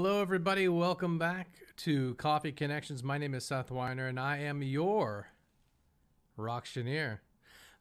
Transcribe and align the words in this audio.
hello, 0.00 0.22
everybody. 0.22 0.68
Welcome 0.68 1.18
back 1.18 1.48
to 1.78 2.14
Coffee 2.14 2.52
Connections. 2.52 3.02
My 3.02 3.18
name 3.18 3.34
is 3.34 3.44
Seth 3.44 3.68
Weiner, 3.68 4.06
and 4.06 4.20
I 4.20 4.36
am 4.36 4.62
your 4.62 5.26
Rocktioneer. 6.38 7.18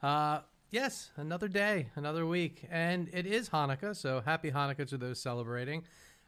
Uh, 0.02 0.40
yes, 0.72 1.12
another 1.16 1.48
day, 1.48 1.92
another 1.94 2.26
week, 2.26 2.66
and 2.72 3.08
it 3.14 3.28
is 3.28 3.50
Hanukkah, 3.50 3.96
so 3.96 4.22
happy 4.22 4.50
Hanukkah 4.50 4.88
to 4.88 4.98
those 4.98 5.20
celebrating. 5.20 5.84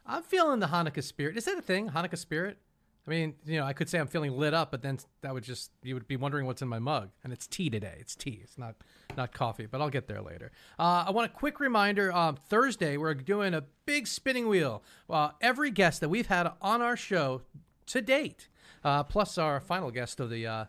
I'm 0.06 0.22
feeling 0.22 0.60
the 0.60 0.68
Hanukkah 0.68 1.02
spirit. 1.02 1.36
Is 1.36 1.46
that 1.46 1.58
a 1.58 1.62
thing, 1.62 1.88
Hanukkah 1.88 2.18
spirit? 2.18 2.58
I 3.04 3.10
mean, 3.10 3.34
you 3.44 3.58
know, 3.58 3.66
I 3.66 3.72
could 3.72 3.88
say 3.88 3.98
I'm 3.98 4.06
feeling 4.06 4.30
lit 4.30 4.54
up, 4.54 4.70
but 4.70 4.82
then 4.82 5.00
that 5.22 5.34
would 5.34 5.42
just 5.42 5.72
you 5.82 5.94
would 5.94 6.06
be 6.06 6.16
wondering 6.16 6.46
what's 6.46 6.62
in 6.62 6.68
my 6.68 6.78
mug, 6.78 7.10
and 7.24 7.32
it's 7.32 7.48
tea 7.48 7.68
today. 7.68 7.96
It's 7.98 8.14
tea. 8.14 8.38
It's 8.44 8.56
not 8.56 8.76
not 9.20 9.32
coffee, 9.34 9.66
but 9.66 9.82
I'll 9.82 9.90
get 9.90 10.06
there 10.06 10.22
later. 10.22 10.50
Uh, 10.78 11.04
I 11.06 11.10
want 11.10 11.30
a 11.30 11.34
quick 11.34 11.60
reminder. 11.60 12.10
Um, 12.12 12.36
Thursday 12.36 12.96
we're 12.96 13.12
doing 13.12 13.52
a 13.52 13.64
big 13.84 14.06
spinning 14.06 14.48
wheel. 14.48 14.82
Uh, 15.10 15.30
every 15.42 15.70
guest 15.70 16.00
that 16.00 16.08
we've 16.08 16.26
had 16.26 16.50
on 16.62 16.80
our 16.80 16.96
show 16.96 17.42
to 17.86 18.00
date, 18.00 18.48
uh, 18.82 19.02
plus 19.04 19.36
our 19.36 19.60
final 19.60 19.90
guest 19.90 20.20
of 20.20 20.30
the 20.30 20.46
uh, 20.46 20.64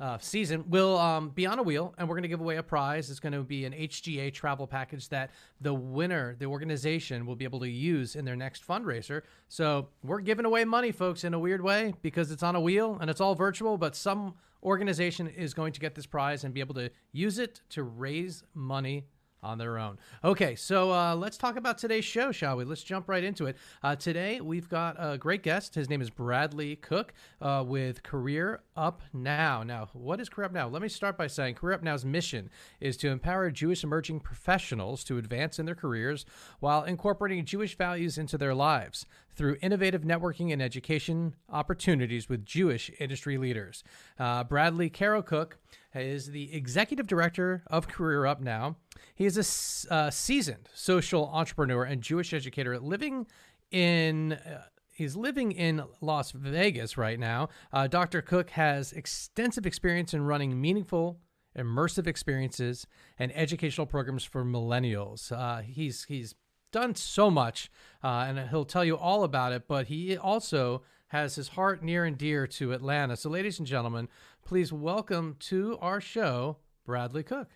uh, 0.00 0.16
season 0.18 0.64
will 0.70 0.96
um, 0.96 1.28
be 1.28 1.44
on 1.44 1.58
a 1.58 1.62
wheel, 1.62 1.94
and 1.98 2.08
we're 2.08 2.14
going 2.14 2.22
to 2.22 2.28
give 2.28 2.40
away 2.40 2.56
a 2.56 2.62
prize. 2.62 3.10
It's 3.10 3.20
going 3.20 3.34
to 3.34 3.42
be 3.42 3.66
an 3.66 3.74
HGA 3.74 4.32
travel 4.32 4.66
package 4.66 5.10
that 5.10 5.30
the 5.60 5.74
winner, 5.74 6.34
the 6.38 6.46
organization, 6.46 7.26
will 7.26 7.36
be 7.36 7.44
able 7.44 7.60
to 7.60 7.68
use 7.68 8.16
in 8.16 8.24
their 8.24 8.36
next 8.36 8.66
fundraiser. 8.66 9.20
So 9.48 9.88
we're 10.02 10.20
giving 10.20 10.46
away 10.46 10.64
money, 10.64 10.92
folks, 10.92 11.24
in 11.24 11.34
a 11.34 11.38
weird 11.38 11.62
way 11.62 11.92
because 12.00 12.30
it's 12.30 12.42
on 12.42 12.56
a 12.56 12.60
wheel 12.60 12.96
and 13.02 13.10
it's 13.10 13.20
all 13.20 13.34
virtual, 13.34 13.76
but 13.76 13.94
some 13.94 14.34
organization 14.62 15.28
is 15.28 15.54
going 15.54 15.72
to 15.72 15.80
get 15.80 15.94
this 15.94 16.06
prize 16.06 16.44
and 16.44 16.54
be 16.54 16.60
able 16.60 16.74
to 16.74 16.90
use 17.12 17.38
it 17.38 17.60
to 17.70 17.82
raise 17.82 18.42
money 18.54 19.06
on 19.42 19.58
their 19.58 19.76
own. 19.76 19.98
Okay, 20.22 20.54
so 20.54 20.92
uh, 20.92 21.16
let's 21.16 21.36
talk 21.36 21.56
about 21.56 21.76
today's 21.76 22.04
show, 22.04 22.30
shall 22.30 22.56
we? 22.56 22.64
Let's 22.64 22.82
jump 22.82 23.08
right 23.08 23.24
into 23.24 23.46
it. 23.46 23.56
Uh, 23.82 23.96
today, 23.96 24.40
we've 24.40 24.68
got 24.68 24.94
a 24.98 25.18
great 25.18 25.42
guest. 25.42 25.74
His 25.74 25.90
name 25.90 26.00
is 26.00 26.10
Bradley 26.10 26.76
Cook 26.76 27.12
uh, 27.40 27.64
with 27.66 28.04
Career 28.04 28.60
Up 28.76 29.02
Now. 29.12 29.64
Now, 29.64 29.88
what 29.94 30.20
is 30.20 30.28
Career 30.28 30.46
Up 30.46 30.52
Now? 30.52 30.68
Let 30.68 30.80
me 30.80 30.88
start 30.88 31.18
by 31.18 31.26
saying 31.26 31.56
Career 31.56 31.74
Up 31.74 31.82
Now's 31.82 32.04
mission 32.04 32.50
is 32.80 32.96
to 32.98 33.08
empower 33.08 33.50
Jewish 33.50 33.82
emerging 33.82 34.20
professionals 34.20 35.02
to 35.04 35.18
advance 35.18 35.58
in 35.58 35.66
their 35.66 35.74
careers 35.74 36.24
while 36.60 36.84
incorporating 36.84 37.44
Jewish 37.44 37.76
values 37.76 38.18
into 38.18 38.38
their 38.38 38.54
lives 38.54 39.06
through 39.34 39.56
innovative 39.62 40.02
networking 40.02 40.52
and 40.52 40.60
education 40.60 41.34
opportunities 41.48 42.28
with 42.28 42.44
Jewish 42.44 42.90
industry 42.98 43.38
leaders. 43.38 43.82
Uh, 44.18 44.44
Bradley 44.44 44.90
Caro 44.90 45.22
Cook 45.22 45.58
is 45.94 46.30
the 46.30 46.54
executive 46.54 47.06
director 47.06 47.62
of 47.66 47.88
Career 47.88 48.26
Up 48.26 48.40
Now. 48.40 48.76
He 49.14 49.26
is 49.26 49.86
a 49.90 49.94
uh, 49.94 50.10
seasoned 50.10 50.68
social 50.74 51.28
entrepreneur 51.32 51.84
and 51.84 52.02
Jewish 52.02 52.32
educator 52.32 52.78
living 52.78 53.26
in. 53.70 54.34
Uh, 54.34 54.64
he's 54.90 55.16
living 55.16 55.52
in 55.52 55.82
Las 56.00 56.32
Vegas 56.32 56.96
right 56.96 57.18
now. 57.18 57.48
Uh, 57.72 57.86
Dr. 57.86 58.22
Cook 58.22 58.50
has 58.50 58.92
extensive 58.92 59.66
experience 59.66 60.14
in 60.14 60.22
running 60.22 60.60
meaningful, 60.60 61.18
immersive 61.56 62.06
experiences 62.06 62.86
and 63.18 63.32
educational 63.34 63.86
programs 63.86 64.24
for 64.24 64.44
millennials. 64.44 65.32
Uh, 65.32 65.62
he's 65.62 66.04
he's 66.04 66.34
done 66.72 66.94
so 66.94 67.30
much, 67.30 67.70
uh, 68.02 68.24
and 68.26 68.48
he'll 68.50 68.64
tell 68.64 68.84
you 68.84 68.96
all 68.96 69.22
about 69.22 69.52
it. 69.52 69.68
But 69.68 69.86
he 69.86 70.16
also 70.16 70.82
has 71.08 71.36
his 71.36 71.48
heart 71.48 71.82
near 71.82 72.04
and 72.04 72.18
dear 72.18 72.46
to 72.46 72.72
Atlanta. 72.72 73.16
So, 73.16 73.30
ladies 73.30 73.58
and 73.58 73.66
gentlemen, 73.66 74.08
please 74.44 74.72
welcome 74.72 75.36
to 75.40 75.78
our 75.80 76.00
show 76.00 76.56
Bradley 76.84 77.22
Cook. 77.22 77.48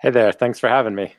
Hey 0.00 0.10
there. 0.10 0.32
Thanks 0.32 0.58
for 0.58 0.68
having 0.68 0.94
me. 0.94 1.14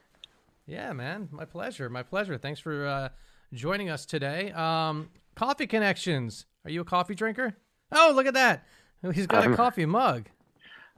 Yeah, 0.66 0.94
man. 0.94 1.30
My 1.31 1.46
pleasure. 1.46 1.90
My 1.90 2.03
pleasure. 2.03 2.38
Thanks 2.38 2.59
for 2.59 2.86
uh, 2.86 3.09
joining 3.53 3.90
us 3.90 4.06
today. 4.06 4.52
Um, 4.52 5.09
coffee 5.36 5.68
Connections. 5.68 6.46
Are 6.66 6.72
you 6.72 6.81
a 6.81 6.86
coffee 6.86 7.16
drinker? 7.16 7.56
Oh, 7.91 8.12
look 8.16 8.28
at 8.28 8.34
that. 8.34 8.66
He's 9.13 9.28
got 9.28 9.50
a 9.50 9.56
coffee 9.56 9.86
mug. 9.86 10.28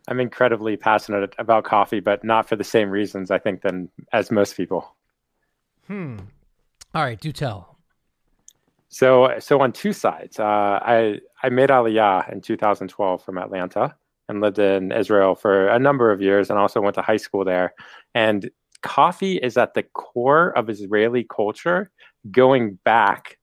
I'm 0.07 0.19
incredibly 0.19 0.75
passionate 0.77 1.35
about 1.37 1.65
coffee, 1.65 1.99
but 1.99 2.23
not 2.23 2.49
for 2.49 2.55
the 2.55 2.63
same 2.63 2.89
reasons, 2.89 3.29
I 3.29 3.37
think, 3.37 3.61
than 3.61 3.89
as 4.11 4.31
most 4.31 4.57
people. 4.57 4.95
Hmm. 5.89 6.17
All 6.93 7.03
right, 7.03 7.19
do 7.19 7.31
tell. 7.31 7.77
So, 8.89 9.35
so 9.39 9.59
on 9.61 9.71
two 9.71 9.91
sides, 9.91 10.39
uh, 10.39 10.43
I 10.81 11.19
I 11.43 11.49
made 11.49 11.69
Aliyah 11.69 12.31
in 12.31 12.41
2012 12.41 13.23
from 13.23 13.37
Atlanta 13.37 13.95
and 14.27 14.41
lived 14.41 14.59
in 14.59 14.91
Israel 14.91 15.33
for 15.35 15.67
a 15.67 15.79
number 15.79 16.11
of 16.11 16.21
years, 16.21 16.49
and 16.49 16.59
also 16.59 16.79
went 16.79 16.95
to 16.95 17.01
high 17.01 17.17
school 17.17 17.43
there. 17.43 17.73
And 18.13 18.49
coffee 18.83 19.37
is 19.37 19.57
at 19.57 19.73
the 19.73 19.83
core 19.83 20.55
of 20.57 20.69
Israeli 20.69 21.25
culture, 21.27 21.91
going 22.31 22.77
back 22.85 23.37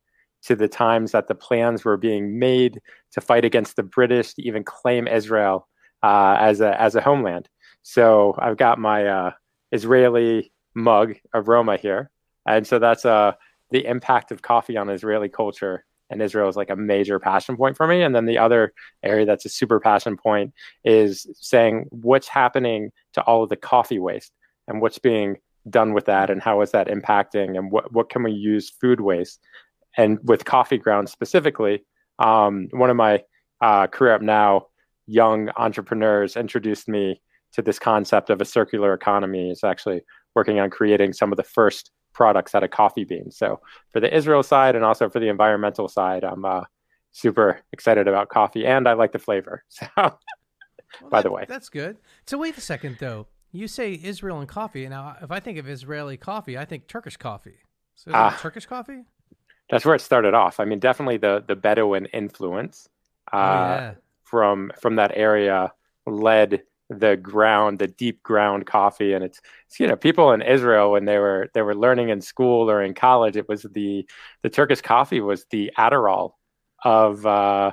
to 0.44 0.54
the 0.54 0.68
times 0.68 1.10
that 1.12 1.26
the 1.26 1.34
plans 1.34 1.84
were 1.84 1.96
being 1.96 2.38
made 2.38 2.80
to 3.12 3.20
fight 3.20 3.44
against 3.44 3.74
the 3.74 3.82
British 3.82 4.34
to 4.34 4.42
even 4.42 4.62
claim 4.62 5.08
Israel 5.08 5.68
uh, 6.04 6.36
as 6.38 6.60
a 6.60 6.80
as 6.80 6.94
a 6.94 7.00
homeland. 7.00 7.48
So 7.82 8.36
I've 8.38 8.56
got 8.56 8.78
my 8.78 9.06
uh, 9.06 9.30
Israeli 9.72 10.52
mug 10.74 11.14
aroma 11.34 11.76
here, 11.76 12.10
and 12.46 12.66
so 12.66 12.78
that's 12.78 13.04
uh, 13.04 13.32
the 13.70 13.84
impact 13.86 14.32
of 14.32 14.42
coffee 14.42 14.76
on 14.76 14.88
Israeli 14.88 15.28
culture 15.28 15.84
and 16.10 16.22
Israel 16.22 16.48
is 16.48 16.56
like 16.56 16.70
a 16.70 16.76
major 16.76 17.18
passion 17.18 17.56
point 17.56 17.76
for 17.76 17.86
me. 17.86 18.02
And 18.02 18.14
then 18.14 18.26
the 18.26 18.38
other 18.38 18.72
area 19.02 19.26
that's 19.26 19.44
a 19.44 19.48
super 19.48 19.80
passion 19.80 20.16
point 20.16 20.52
is 20.84 21.26
saying 21.34 21.86
what's 21.90 22.28
happening 22.28 22.90
to 23.14 23.22
all 23.22 23.42
of 23.42 23.48
the 23.48 23.56
coffee 23.56 23.98
waste 23.98 24.32
and 24.68 24.80
what's 24.80 24.98
being 24.98 25.36
done 25.68 25.94
with 25.94 26.04
that 26.06 26.30
and 26.30 26.40
how 26.40 26.60
is 26.60 26.70
that 26.70 26.86
impacting 26.86 27.58
and 27.58 27.72
what, 27.72 27.92
what 27.92 28.08
can 28.08 28.22
we 28.22 28.30
use 28.30 28.70
food 28.70 29.00
waste 29.00 29.40
and 29.96 30.18
with 30.22 30.44
coffee 30.44 30.78
grounds 30.78 31.10
specifically 31.10 31.84
um, 32.20 32.68
one 32.70 32.88
of 32.88 32.96
my 32.96 33.22
uh, 33.60 33.86
career 33.88 34.14
up 34.14 34.22
now 34.22 34.66
young 35.08 35.50
entrepreneurs 35.56 36.36
introduced 36.36 36.88
me 36.88 37.20
to 37.52 37.62
this 37.62 37.80
concept 37.80 38.30
of 38.30 38.40
a 38.40 38.44
circular 38.44 38.94
economy 38.94 39.50
is 39.50 39.64
actually 39.64 40.02
working 40.36 40.60
on 40.60 40.70
creating 40.70 41.12
some 41.12 41.32
of 41.32 41.36
the 41.36 41.42
first 41.42 41.90
products 42.16 42.54
out 42.54 42.64
of 42.64 42.70
coffee 42.70 43.04
beans. 43.04 43.36
So 43.36 43.60
for 43.92 44.00
the 44.00 44.14
Israel 44.14 44.42
side 44.42 44.74
and 44.74 44.84
also 44.84 45.08
for 45.10 45.20
the 45.20 45.28
environmental 45.28 45.86
side, 45.86 46.24
I'm 46.24 46.44
uh, 46.44 46.64
super 47.12 47.60
excited 47.72 48.08
about 48.08 48.30
coffee 48.30 48.66
and 48.66 48.88
I 48.88 48.94
like 48.94 49.12
the 49.12 49.18
flavor. 49.18 49.62
So 50.98 51.02
well, 51.02 51.10
by 51.10 51.18
that, 51.18 51.24
the 51.24 51.32
way, 51.32 51.44
that's 51.48 51.68
good. 51.68 51.98
So 52.26 52.38
wait 52.38 52.56
a 52.56 52.60
second 52.60 52.96
though. 53.00 53.26
You 53.52 53.68
say 53.68 54.00
Israel 54.02 54.38
and 54.38 54.48
coffee. 54.48 54.88
Now, 54.88 55.16
if 55.20 55.30
I 55.30 55.40
think 55.40 55.58
of 55.58 55.68
Israeli 55.68 56.16
coffee, 56.16 56.56
I 56.56 56.64
think 56.64 56.86
Turkish 56.86 57.16
coffee. 57.16 57.58
So 57.96 58.12
uh, 58.12 58.34
Turkish 58.38 58.66
coffee? 58.66 59.02
That's 59.68 59.84
where 59.84 59.94
it 59.94 60.00
started 60.00 60.32
off. 60.32 60.58
I 60.60 60.64
mean, 60.64 60.78
definitely 60.78 61.18
the 61.18 61.44
the 61.46 61.56
Bedouin 61.56 62.06
influence 62.06 62.88
uh, 63.32 63.36
oh, 63.36 63.40
yeah. 63.40 63.94
from 64.22 64.72
from 64.80 64.96
that 64.96 65.12
area 65.14 65.72
led 66.06 66.62
the 66.88 67.16
ground, 67.16 67.78
the 67.78 67.88
deep 67.88 68.22
ground 68.22 68.66
coffee. 68.66 69.12
And 69.12 69.24
it's, 69.24 69.40
it's, 69.66 69.80
you 69.80 69.86
know, 69.86 69.96
people 69.96 70.32
in 70.32 70.42
Israel 70.42 70.92
when 70.92 71.04
they 71.04 71.18
were 71.18 71.50
they 71.54 71.62
were 71.62 71.74
learning 71.74 72.10
in 72.10 72.20
school 72.20 72.70
or 72.70 72.82
in 72.82 72.94
college, 72.94 73.36
it 73.36 73.48
was 73.48 73.62
the 73.62 74.06
the 74.42 74.50
Turkish 74.50 74.80
coffee 74.80 75.20
was 75.20 75.46
the 75.50 75.72
Adderall 75.78 76.32
of 76.84 77.26
uh, 77.26 77.72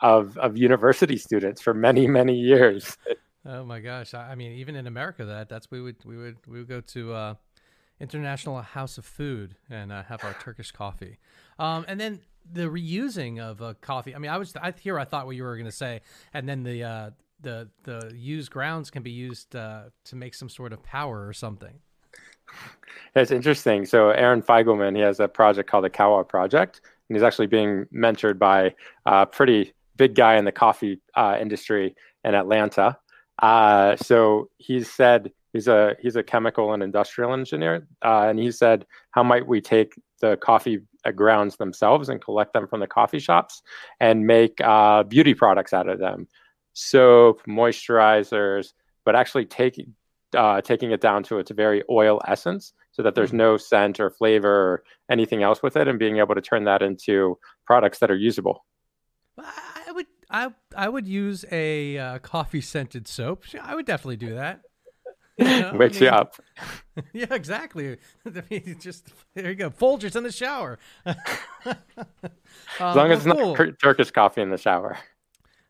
of 0.00 0.36
of 0.38 0.56
university 0.56 1.16
students 1.18 1.60
for 1.60 1.74
many 1.74 2.06
many 2.06 2.34
years. 2.34 2.96
Oh 3.44 3.64
my 3.64 3.80
gosh! 3.80 4.12
I 4.12 4.34
mean, 4.34 4.52
even 4.52 4.74
in 4.74 4.86
America, 4.86 5.24
that 5.24 5.48
that's 5.48 5.70
we 5.70 5.80
would 5.80 5.96
we 6.04 6.16
would 6.16 6.36
we 6.48 6.58
would 6.58 6.68
go 6.68 6.80
to 6.80 7.12
uh, 7.12 7.34
International 8.00 8.60
House 8.60 8.98
of 8.98 9.04
Food 9.04 9.54
and 9.70 9.92
uh, 9.92 10.02
have 10.04 10.24
our 10.24 10.34
Turkish 10.34 10.72
coffee, 10.72 11.18
um, 11.58 11.84
and 11.86 12.00
then 12.00 12.20
the 12.50 12.62
reusing 12.62 13.40
of 13.40 13.62
uh, 13.62 13.74
coffee. 13.80 14.14
I 14.14 14.18
mean, 14.18 14.30
I 14.30 14.38
was 14.38 14.54
I 14.56 14.72
here 14.80 14.98
I 14.98 15.04
thought 15.04 15.26
what 15.26 15.36
you 15.36 15.44
were 15.44 15.54
going 15.56 15.66
to 15.66 15.72
say, 15.72 16.00
and 16.34 16.48
then 16.48 16.64
the 16.64 16.82
uh, 16.82 17.10
the 17.40 17.68
the 17.84 18.12
used 18.14 18.50
grounds 18.50 18.90
can 18.90 19.02
be 19.02 19.10
used 19.10 19.54
uh, 19.54 19.84
to 20.04 20.16
make 20.16 20.34
some 20.34 20.48
sort 20.48 20.72
of 20.72 20.82
power 20.82 21.26
or 21.26 21.32
something. 21.32 21.80
It's 23.14 23.30
interesting. 23.30 23.86
So 23.86 24.10
Aaron 24.10 24.42
Feigelman, 24.42 24.94
he 24.94 25.02
has 25.02 25.20
a 25.20 25.28
project 25.28 25.68
called 25.68 25.84
the 25.84 25.90
Kawa 25.90 26.24
Project, 26.24 26.80
and 27.08 27.16
he's 27.16 27.22
actually 27.22 27.48
being 27.48 27.86
mentored 27.92 28.38
by 28.38 28.74
a 29.04 29.26
pretty 29.26 29.72
big 29.96 30.14
guy 30.14 30.36
in 30.36 30.44
the 30.44 30.52
coffee 30.52 31.00
uh, 31.14 31.36
industry 31.40 31.94
in 32.24 32.34
Atlanta. 32.34 32.98
Uh, 33.42 33.96
so 33.96 34.48
he 34.58 34.82
said 34.82 35.32
he's 35.52 35.68
a 35.68 35.96
he's 36.00 36.16
a 36.16 36.22
chemical 36.22 36.72
and 36.72 36.82
industrial 36.82 37.32
engineer, 37.32 37.86
uh, 38.04 38.26
and 38.28 38.38
he 38.38 38.50
said, 38.50 38.86
how 39.10 39.22
might 39.22 39.46
we 39.46 39.60
take 39.60 39.94
the 40.20 40.36
coffee 40.36 40.80
uh, 41.04 41.10
grounds 41.10 41.56
themselves 41.56 42.08
and 42.08 42.20
collect 42.22 42.52
them 42.52 42.66
from 42.66 42.80
the 42.80 42.86
coffee 42.86 43.18
shops 43.18 43.62
and 44.00 44.26
make 44.26 44.60
uh, 44.62 45.02
beauty 45.02 45.34
products 45.34 45.72
out 45.72 45.88
of 45.88 45.98
them? 45.98 46.26
Soap, 46.76 47.40
moisturizers, 47.48 48.74
but 49.04 49.16
actually 49.16 49.46
taking 49.46 49.94
uh, 50.36 50.60
taking 50.60 50.90
it 50.90 51.00
down 51.00 51.22
to 51.22 51.38
its 51.38 51.50
very 51.50 51.82
oil 51.88 52.20
essence 52.26 52.74
so 52.92 53.02
that 53.02 53.14
there's 53.14 53.30
mm-hmm. 53.30 53.38
no 53.38 53.56
scent 53.56 53.98
or 53.98 54.10
flavor 54.10 54.50
or 54.50 54.82
anything 55.10 55.42
else 55.42 55.62
with 55.62 55.76
it 55.76 55.88
and 55.88 55.98
being 55.98 56.18
able 56.18 56.34
to 56.34 56.40
turn 56.42 56.64
that 56.64 56.82
into 56.82 57.38
products 57.64 57.98
that 58.00 58.10
are 58.10 58.16
usable. 58.16 58.64
I 59.38 59.92
would 59.92 60.06
I 60.30 60.50
I 60.76 60.88
would 60.88 61.06
use 61.06 61.44
a 61.50 61.96
uh, 61.96 62.18
coffee 62.18 62.60
scented 62.60 63.08
soap. 63.08 63.44
I 63.60 63.74
would 63.74 63.86
definitely 63.86 64.16
do 64.18 64.34
that. 64.34 64.60
you 65.38 65.44
know? 65.46 65.72
Wakes 65.74 65.96
I 66.00 66.00
mean, 66.00 66.12
you 66.12 66.16
up. 66.18 66.36
Yeah, 67.14 67.32
exactly. 67.34 67.96
I 68.26 68.42
mean, 68.50 68.76
just 68.80 69.08
there 69.34 69.48
you 69.48 69.54
go. 69.54 69.70
Folgers 69.70 70.16
in 70.16 70.24
the 70.24 70.32
shower. 70.32 70.78
as 71.06 71.16
long 72.80 73.12
as 73.12 73.24
well, 73.24 73.52
it's 73.52 73.56
cool. 73.56 73.66
not 73.66 73.78
Turkish 73.82 74.10
coffee 74.10 74.42
in 74.42 74.50
the 74.50 74.58
shower. 74.58 74.98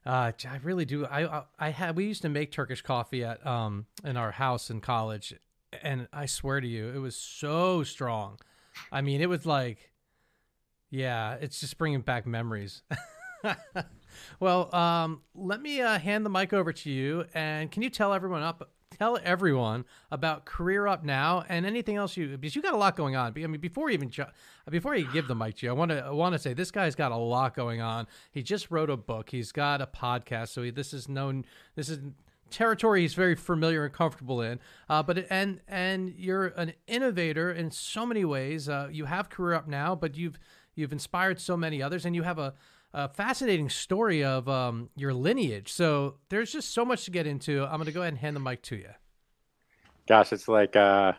Uh, 0.07 0.31
I 0.49 0.57
really 0.63 0.85
do. 0.85 1.05
I, 1.05 1.39
I 1.39 1.43
I 1.59 1.71
had 1.71 1.97
we 1.97 2.05
used 2.05 2.23
to 2.23 2.29
make 2.29 2.53
Turkish 2.53 2.81
coffee 2.83 3.25
at 3.25 3.45
um 3.45 3.87
in 4.05 4.17
our 4.17 4.31
house 4.31 4.71
in 4.71 4.81
college, 4.81 5.35
and 5.83 6.07
I 6.13 6.27
swear 6.27 6.61
to 6.61 6.67
you, 6.67 6.89
it 6.89 6.99
was 6.99 7.17
so 7.17 7.83
strong. 7.83 8.39
I 8.93 9.01
mean, 9.01 9.21
it 9.21 9.29
was 9.29 9.47
like, 9.47 9.91
yeah, 10.91 11.37
it's 11.41 11.61
just 11.61 11.77
bringing 11.77 12.03
back 12.03 12.27
memories. 12.27 12.83
well, 14.41 14.75
um, 14.75 15.23
let 15.35 15.61
me 15.61 15.81
uh, 15.81 15.99
hand 15.99 16.25
the 16.25 16.31
mic 16.31 16.53
over 16.53 16.73
to 16.73 16.91
you, 16.91 17.25
and 17.35 17.71
can 17.71 17.83
you 17.83 17.91
tell 17.91 18.13
everyone 18.13 18.43
up 18.43 18.71
tell 18.97 19.19
everyone 19.23 19.85
about 20.11 20.45
Career 20.45 20.87
Up 20.87 21.05
Now 21.05 21.45
and 21.49 21.67
anything 21.67 21.97
else 21.97 22.17
you 22.17 22.37
because 22.37 22.57
you 22.57 22.63
got 22.63 22.75
a 22.75 22.79
lot 22.79 22.97
going 22.97 23.17
on. 23.17 23.33
I 23.37 23.47
mean, 23.47 23.61
before 23.61 23.91
you 23.91 23.95
even 23.95 24.11
before 24.71 24.95
you 24.95 25.11
give 25.13 25.29
the 25.29 25.35
mic 25.35 25.57
to 25.57 25.67
you, 25.67 25.71
I 25.71 25.75
want 25.75 25.91
to 25.91 26.05
I 26.05 26.11
want 26.11 26.35
to 26.35 26.39
say 26.39 26.55
this 26.55 26.71
guy's 26.71 26.95
got 26.95 27.13
a 27.13 27.17
lot 27.17 27.55
going 27.55 27.81
on. 27.81 28.07
He 28.31 28.43
just 28.43 28.71
wrote 28.71 28.91
a 28.91 28.97
book. 28.97 29.31
He's 29.31 29.53
got 29.53 29.81
a 29.81 29.87
podcast. 29.87 30.49
So 30.49 30.63
he, 30.63 30.71
this 30.71 30.93
is 30.93 31.09
known. 31.09 31.45
This 31.75 31.89
is 31.89 32.01
territory 32.51 33.03
he's 33.03 33.15
very 33.15 33.35
familiar 33.35 33.85
and 33.85 33.93
comfortable 33.93 34.41
in. 34.41 34.61
Uh, 34.89 35.03
but 35.03 35.27
and 35.31 35.61
and 35.69 36.15
you're 36.17 36.49
an 36.49 36.73
innovator 36.87 37.51
in 37.53 37.71
so 37.71 38.07
many 38.07 38.25
ways. 38.25 38.69
Uh, 38.69 38.89
you 38.91 39.05
have 39.07 39.29
Career 39.31 39.55
Up 39.55 39.69
Now, 39.69 39.95
but 39.95 40.17
you've 40.17 40.39
you've 40.75 40.93
inspired 40.93 41.41
so 41.41 41.57
many 41.57 41.83
others, 41.83 42.05
and 42.05 42.15
you 42.15 42.23
have 42.23 42.39
a 42.39 42.55
a 42.97 43.11
fascinating 43.11 43.69
story 43.69 44.25
of 44.25 44.49
um, 44.49 44.89
your 44.97 45.13
lineage. 45.13 45.71
So 45.71 46.15
there's 46.31 46.51
just 46.51 46.73
so 46.73 46.83
much 46.83 47.05
to 47.05 47.11
get 47.11 47.27
into. 47.27 47.63
I'm 47.65 47.77
going 47.77 47.85
to 47.85 47.93
go 47.93 48.01
ahead 48.01 48.15
and 48.15 48.19
hand 48.19 48.35
the 48.35 48.41
mic 48.41 48.63
to 48.63 48.77
you. 48.77 48.89
Gosh, 50.09 50.33
it's 50.33 50.49
like 50.49 50.77
uh, 50.77 51.13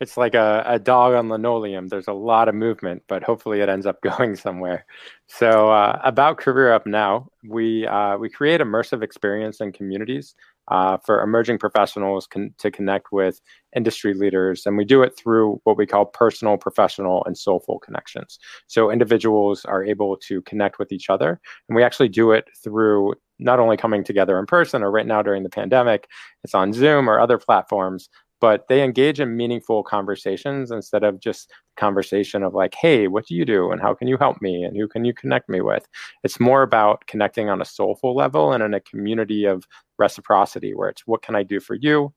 it's 0.00 0.16
like 0.16 0.34
a, 0.34 0.64
a 0.66 0.78
dog 0.80 1.14
on 1.14 1.28
linoleum. 1.28 1.86
There's 1.86 2.08
a 2.08 2.12
lot 2.12 2.48
of 2.48 2.56
movement, 2.56 3.04
but 3.06 3.22
hopefully 3.22 3.60
it 3.60 3.68
ends 3.68 3.86
up 3.86 4.00
going 4.18 4.34
somewhere. 4.34 4.84
So 5.28 5.70
uh, 5.70 6.00
about 6.02 6.38
Career 6.38 6.72
Up 6.72 6.84
Now, 6.84 7.28
we 7.48 7.86
uh, 7.86 8.18
we 8.18 8.28
create 8.28 8.60
immersive 8.60 9.02
experience 9.02 9.60
and 9.60 9.72
communities 9.72 10.34
uh, 10.70 10.96
for 10.98 11.22
emerging 11.22 11.58
professionals 11.58 12.26
con- 12.26 12.54
to 12.58 12.70
connect 12.70 13.12
with 13.12 13.40
industry 13.76 14.14
leaders. 14.14 14.66
And 14.66 14.76
we 14.76 14.84
do 14.84 15.02
it 15.02 15.16
through 15.16 15.60
what 15.64 15.76
we 15.76 15.86
call 15.86 16.06
personal, 16.06 16.56
professional, 16.56 17.24
and 17.26 17.36
soulful 17.36 17.78
connections. 17.80 18.38
So 18.68 18.90
individuals 18.90 19.64
are 19.64 19.84
able 19.84 20.16
to 20.28 20.42
connect 20.42 20.78
with 20.78 20.92
each 20.92 21.10
other. 21.10 21.40
And 21.68 21.76
we 21.76 21.82
actually 21.82 22.08
do 22.08 22.32
it 22.32 22.48
through 22.62 23.14
not 23.38 23.58
only 23.58 23.76
coming 23.76 24.04
together 24.04 24.38
in 24.38 24.46
person 24.46 24.82
or 24.82 24.90
right 24.90 25.06
now 25.06 25.22
during 25.22 25.42
the 25.42 25.48
pandemic, 25.48 26.08
it's 26.44 26.54
on 26.54 26.72
Zoom 26.72 27.08
or 27.08 27.18
other 27.18 27.38
platforms, 27.38 28.08
but 28.40 28.68
they 28.68 28.82
engage 28.82 29.20
in 29.20 29.36
meaningful 29.36 29.82
conversations 29.82 30.70
instead 30.70 31.04
of 31.04 31.20
just 31.20 31.52
conversation 31.76 32.42
of 32.42 32.54
like 32.54 32.74
hey 32.74 33.06
what 33.08 33.26
do 33.26 33.34
you 33.34 33.44
do? 33.44 33.70
And 33.70 33.80
how 33.80 33.94
can 33.94 34.08
you 34.08 34.16
help 34.16 34.40
me? 34.42 34.64
And 34.64 34.76
who 34.76 34.88
can 34.88 35.04
you 35.04 35.14
connect 35.14 35.48
me 35.48 35.60
with? 35.60 35.86
It's 36.24 36.40
more 36.40 36.62
about 36.62 37.06
connecting 37.06 37.48
on 37.48 37.60
a 37.62 37.64
soulful 37.64 38.14
level 38.14 38.52
and 38.52 38.62
in 38.62 38.74
a 38.74 38.80
community 38.80 39.44
of 39.44 39.66
reciprocity 39.98 40.74
where 40.74 40.88
it's 40.88 41.06
what 41.06 41.22
can 41.22 41.36
i 41.36 41.42
do 41.42 41.60
for 41.60 41.74
you? 41.74 42.12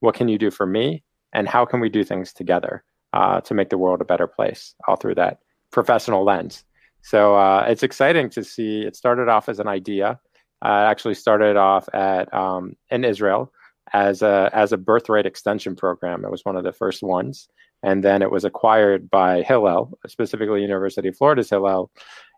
What 0.00 0.14
can 0.14 0.28
you 0.28 0.38
do 0.38 0.50
for 0.50 0.66
me? 0.66 1.02
And 1.32 1.48
how 1.48 1.64
can 1.64 1.80
we 1.80 1.88
do 1.88 2.02
things 2.04 2.32
together 2.32 2.82
uh, 3.12 3.40
to 3.42 3.54
make 3.54 3.70
the 3.70 3.78
world 3.78 4.00
a 4.00 4.04
better 4.04 4.26
place? 4.26 4.74
All 4.88 4.96
through 4.96 5.16
that 5.16 5.40
professional 5.70 6.24
lens. 6.24 6.64
So 7.02 7.36
uh, 7.36 7.66
it's 7.68 7.82
exciting 7.82 8.30
to 8.30 8.42
see. 8.42 8.82
It 8.82 8.96
started 8.96 9.28
off 9.28 9.48
as 9.48 9.60
an 9.60 9.68
idea. 9.68 10.18
Uh, 10.64 10.86
actually 10.88 11.14
started 11.14 11.56
off 11.56 11.86
at 11.92 12.32
um, 12.32 12.74
in 12.90 13.04
israel 13.04 13.52
as 13.92 14.22
a 14.22 14.50
as 14.52 14.72
a 14.72 14.76
birthright 14.76 15.26
extension 15.26 15.76
program. 15.76 16.24
It 16.24 16.30
was 16.30 16.44
one 16.44 16.56
of 16.56 16.64
the 16.64 16.72
first 16.72 17.02
ones, 17.02 17.48
and 17.82 18.02
then 18.02 18.22
it 18.22 18.30
was 18.30 18.44
acquired 18.44 19.10
by 19.10 19.42
Hillel, 19.42 19.98
specifically 20.06 20.62
University 20.62 21.08
of 21.08 21.16
Florida's 21.16 21.50
Hillel, 21.50 21.90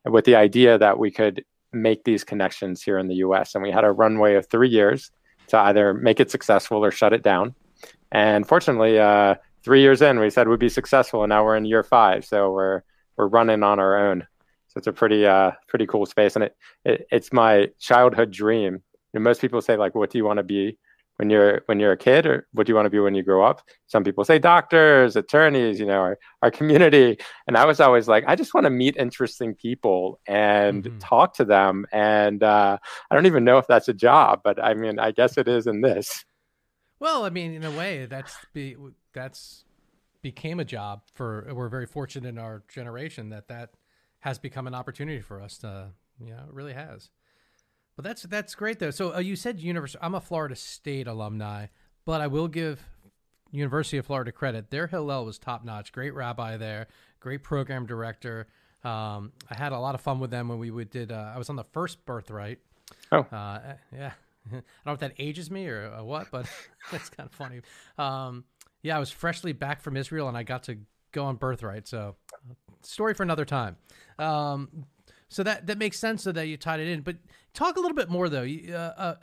with 0.04 0.24
the 0.24 0.36
idea 0.36 0.78
that 0.78 0.98
we 0.98 1.10
could 1.10 1.44
make 1.72 2.04
these 2.04 2.24
connections 2.24 2.82
here 2.82 2.98
in 2.98 3.08
the 3.08 3.16
U.S. 3.16 3.54
And 3.54 3.62
we 3.62 3.70
had 3.70 3.84
a 3.84 3.92
runway 3.92 4.34
of 4.34 4.46
three 4.48 4.68
years 4.68 5.10
to 5.48 5.58
either 5.58 5.94
make 5.94 6.20
it 6.20 6.30
successful 6.30 6.84
or 6.84 6.90
shut 6.90 7.12
it 7.12 7.22
down. 7.22 7.54
And 8.12 8.46
fortunately, 8.46 8.98
uh, 8.98 9.36
three 9.62 9.80
years 9.80 10.02
in, 10.02 10.18
we 10.18 10.30
said 10.30 10.48
we'd 10.48 10.58
be 10.58 10.68
successful, 10.68 11.22
and 11.22 11.30
now 11.30 11.44
we're 11.44 11.56
in 11.56 11.64
year 11.64 11.82
five, 11.82 12.24
so 12.24 12.50
we're 12.52 12.82
we're 13.16 13.28
running 13.28 13.62
on 13.62 13.78
our 13.78 14.10
own. 14.10 14.26
So 14.68 14.78
it's 14.78 14.86
a 14.86 14.92
pretty 14.92 15.26
uh, 15.26 15.52
pretty 15.66 15.86
cool 15.86 16.06
space, 16.06 16.36
and 16.36 16.44
it, 16.44 16.56
it 16.84 17.06
it's 17.10 17.32
my 17.32 17.68
childhood 17.78 18.30
dream. 18.30 18.82
And 19.14 19.24
most 19.24 19.40
people 19.40 19.60
say 19.60 19.76
like, 19.76 19.94
"What 19.94 20.10
do 20.10 20.18
you 20.18 20.24
want 20.24 20.38
to 20.38 20.42
be?" 20.42 20.78
When 21.18 21.30
you're 21.30 21.62
when 21.66 21.80
you're 21.80 21.92
a 21.92 21.96
kid 21.96 22.26
or 22.26 22.46
what 22.52 22.66
do 22.66 22.70
you 22.70 22.76
want 22.76 22.86
to 22.86 22.90
be 22.90 22.98
when 23.00 23.14
you 23.14 23.24
grow 23.24 23.44
up? 23.44 23.62
Some 23.86 24.04
people 24.04 24.24
say 24.24 24.38
doctors 24.38 25.16
attorneys 25.16 25.78
you 25.78 25.86
know 25.86 25.98
our, 25.98 26.18
our 26.42 26.50
community. 26.50 27.18
And 27.46 27.56
i 27.56 27.64
was 27.64 27.80
always 27.80 28.08
like 28.08 28.24
i 28.26 28.36
just 28.36 28.54
want 28.54 28.64
to 28.64 28.70
meet 28.70 28.96
interesting 28.96 29.54
people 29.54 30.20
and 30.26 30.84
mm-hmm. 30.84 30.98
talk 30.98 31.34
to 31.34 31.44
them. 31.44 31.86
And 31.92 32.42
uh, 32.42 32.78
i 33.10 33.14
don't 33.14 33.26
even 33.26 33.44
know 33.44 33.58
if 33.58 33.66
that's 33.66 33.88
a 33.88 33.94
job 33.94 34.40
but 34.44 34.62
i 34.62 34.74
mean 34.74 34.98
i 34.98 35.10
guess 35.10 35.36
it 35.36 35.48
is 35.48 35.66
in 35.66 35.80
this. 35.80 36.24
Well 37.00 37.24
i 37.24 37.30
mean 37.30 37.52
in 37.52 37.64
a 37.64 37.72
way 37.72 38.06
that's 38.06 38.36
be 38.52 38.76
that's 39.12 39.64
became 40.22 40.60
a 40.60 40.64
job 40.64 41.02
for 41.14 41.48
we're 41.52 41.68
very 41.68 41.86
fortunate 41.86 42.28
in 42.28 42.38
our 42.38 42.62
generation 42.68 43.30
that 43.30 43.48
that 43.48 43.70
has 44.20 44.38
become 44.38 44.66
an 44.66 44.74
opportunity 44.74 45.20
for 45.20 45.40
us 45.40 45.58
to 45.58 45.88
you 46.20 46.30
know 46.30 46.42
it 46.48 46.52
really 46.52 46.72
has 46.72 47.10
well, 47.98 48.04
that's 48.04 48.22
that's 48.22 48.54
great 48.54 48.78
though. 48.78 48.92
So 48.92 49.16
uh, 49.16 49.18
you 49.18 49.34
said 49.34 49.58
university. 49.58 49.98
I'm 50.00 50.14
a 50.14 50.20
Florida 50.20 50.54
State 50.54 51.08
alumni, 51.08 51.66
but 52.04 52.20
I 52.20 52.28
will 52.28 52.46
give 52.46 52.80
University 53.50 53.96
of 53.98 54.06
Florida 54.06 54.30
credit. 54.30 54.70
Their 54.70 54.86
Hillel 54.86 55.24
was 55.24 55.36
top 55.36 55.64
notch. 55.64 55.90
Great 55.90 56.14
rabbi 56.14 56.56
there. 56.56 56.86
Great 57.18 57.42
program 57.42 57.86
director. 57.86 58.46
Um, 58.84 59.32
I 59.50 59.56
had 59.56 59.72
a 59.72 59.80
lot 59.80 59.96
of 59.96 60.00
fun 60.00 60.20
with 60.20 60.30
them 60.30 60.46
when 60.48 60.60
we 60.60 60.70
would 60.70 60.90
did. 60.90 61.10
Uh, 61.10 61.32
I 61.34 61.38
was 61.38 61.50
on 61.50 61.56
the 61.56 61.64
first 61.72 62.06
birthright. 62.06 62.60
Oh, 63.10 63.26
uh, 63.32 63.74
yeah. 63.92 64.12
I 64.46 64.52
don't 64.52 64.64
know 64.86 64.92
if 64.92 65.00
that 65.00 65.14
ages 65.18 65.50
me 65.50 65.66
or, 65.66 65.90
what, 66.04 66.28
but 66.30 66.46
that's 66.92 67.10
kind 67.10 67.28
of 67.28 67.34
funny. 67.34 67.62
Um, 67.98 68.44
yeah, 68.82 68.96
I 68.96 69.00
was 69.00 69.10
freshly 69.10 69.52
back 69.52 69.82
from 69.82 69.96
Israel 69.96 70.28
and 70.28 70.36
I 70.36 70.44
got 70.44 70.62
to 70.64 70.78
go 71.10 71.24
on 71.24 71.34
birthright. 71.34 71.88
So, 71.88 72.14
story 72.82 73.14
for 73.14 73.24
another 73.24 73.44
time. 73.44 73.76
Um, 74.20 74.86
so 75.28 75.42
that 75.42 75.66
that 75.66 75.78
makes 75.78 75.98
sense 75.98 76.22
so 76.22 76.32
that 76.32 76.48
you 76.48 76.56
tied 76.56 76.80
it 76.80 76.88
in. 76.88 77.02
But 77.02 77.16
talk 77.58 77.76
a 77.76 77.80
little 77.80 77.96
bit 77.96 78.08
more 78.08 78.28
though. 78.28 78.46
Uh, 78.46 78.92
uh, 78.96 79.14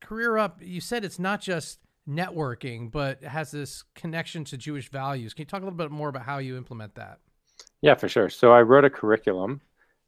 career 0.00 0.36
up. 0.36 0.60
You 0.60 0.80
said 0.80 1.04
it's 1.04 1.18
not 1.18 1.40
just 1.40 1.78
networking, 2.08 2.90
but 2.90 3.22
has 3.22 3.50
this 3.50 3.84
connection 3.94 4.44
to 4.46 4.56
Jewish 4.56 4.90
values. 4.90 5.32
Can 5.32 5.42
you 5.42 5.46
talk 5.46 5.62
a 5.62 5.64
little 5.64 5.76
bit 5.76 5.90
more 5.90 6.08
about 6.08 6.22
how 6.22 6.38
you 6.38 6.56
implement 6.56 6.96
that? 6.96 7.20
Yeah, 7.82 7.94
for 7.94 8.08
sure. 8.08 8.28
So 8.30 8.52
I 8.52 8.62
wrote 8.62 8.84
a 8.84 8.90
curriculum 8.90 9.60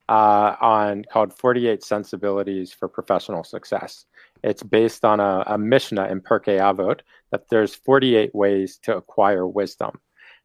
uh, 0.09 0.57
on 0.61 1.05
called 1.13 1.33
48 1.33 1.85
Sensibilities 1.85 2.73
for 2.73 2.89
Professional 2.89 3.45
Success. 3.45 4.05
It's 4.43 4.63
based 4.63 5.05
on 5.05 5.21
a, 5.21 5.45
a 5.47 5.59
Mishnah 5.59 6.09
in 6.09 6.21
Pirkei 6.21 6.59
Avot 6.59 7.01
that 7.31 7.49
there's 7.51 7.75
48 7.75 8.35
ways 8.35 8.79
to 8.83 8.97
acquire 8.97 9.47
wisdom. 9.47 10.01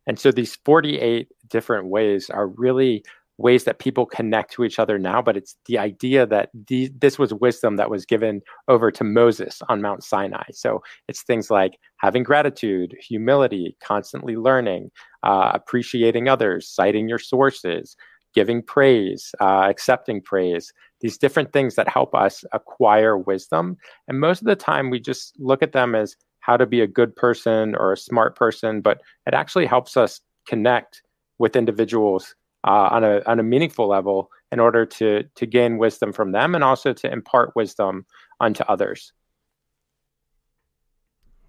And 0.06 0.20
so 0.20 0.32
these 0.32 0.58
48 0.64 1.28
different 1.50 1.88
ways 1.88 2.30
are 2.30 2.48
really 2.48 3.04
ways 3.38 3.66
that 3.66 3.80
people 3.80 4.06
connect 4.06 4.52
to 4.54 4.64
each 4.64 4.80
other 4.80 4.98
now, 4.98 5.22
but 5.22 5.38
it's 5.38 5.56
the 5.66 5.78
idea 5.78 6.26
that 6.26 6.50
the, 6.68 6.92
this 7.00 7.20
was 7.20 7.34
wisdom 7.34 7.76
that 7.76 7.90
was 7.90 8.06
given 8.06 8.42
over 8.68 8.90
to 8.92 9.04
Moses 9.04 9.62
on 9.70 9.82
Mount 9.82 10.04
Sinai. 10.04 10.44
So 10.52 10.82
it's 11.08 11.22
things 11.22 11.52
like 11.52 11.78
having 11.98 12.24
gratitude, 12.24 12.96
humility, 13.00 13.78
constantly 13.84 14.36
learning, 14.36 14.90
uh, 15.24 15.52
appreciating 15.54 16.28
others, 16.28 16.68
citing 16.68 17.08
your 17.08 17.20
sources, 17.20 17.96
giving 18.34 18.62
praise, 18.62 19.34
uh, 19.40 19.68
accepting 19.70 20.22
praise, 20.22 20.74
these 21.02 21.18
different 21.18 21.54
things 21.54 21.76
that 21.76 21.88
help 21.88 22.16
us 22.16 22.44
acquire 22.54 23.18
wisdom. 23.18 23.78
And 24.08 24.20
most 24.20 24.42
of 24.42 24.48
the 24.48 24.56
time, 24.56 24.90
we 24.90 25.00
just 25.00 25.34
look 25.40 25.62
at 25.62 25.74
them 25.74 25.94
as 25.94 26.16
how 26.40 26.58
to 26.58 26.66
be 26.66 26.82
a 26.82 26.88
good 26.88 27.16
person 27.16 27.76
or 27.76 27.92
a 27.92 27.98
smart 27.98 28.36
person, 28.36 28.82
but 28.82 29.02
it 29.28 29.34
actually 29.34 29.66
helps 29.66 29.98
us 29.98 30.22
connect 30.48 31.04
with 31.40 31.56
individuals 31.56 32.36
uh, 32.68 32.90
on 32.92 33.04
a 33.04 33.22
on 33.26 33.40
a 33.40 33.44
meaningful 33.44 33.88
level 33.88 34.30
in 34.52 34.60
order 34.60 34.86
to 34.86 35.24
to 35.24 35.46
gain 35.46 35.78
wisdom 35.78 36.12
from 36.12 36.32
them 36.32 36.54
and 36.54 36.64
also 36.64 36.94
to 36.94 37.12
impart 37.12 37.56
wisdom 37.56 38.06
unto 38.40 38.64
others. 38.66 39.14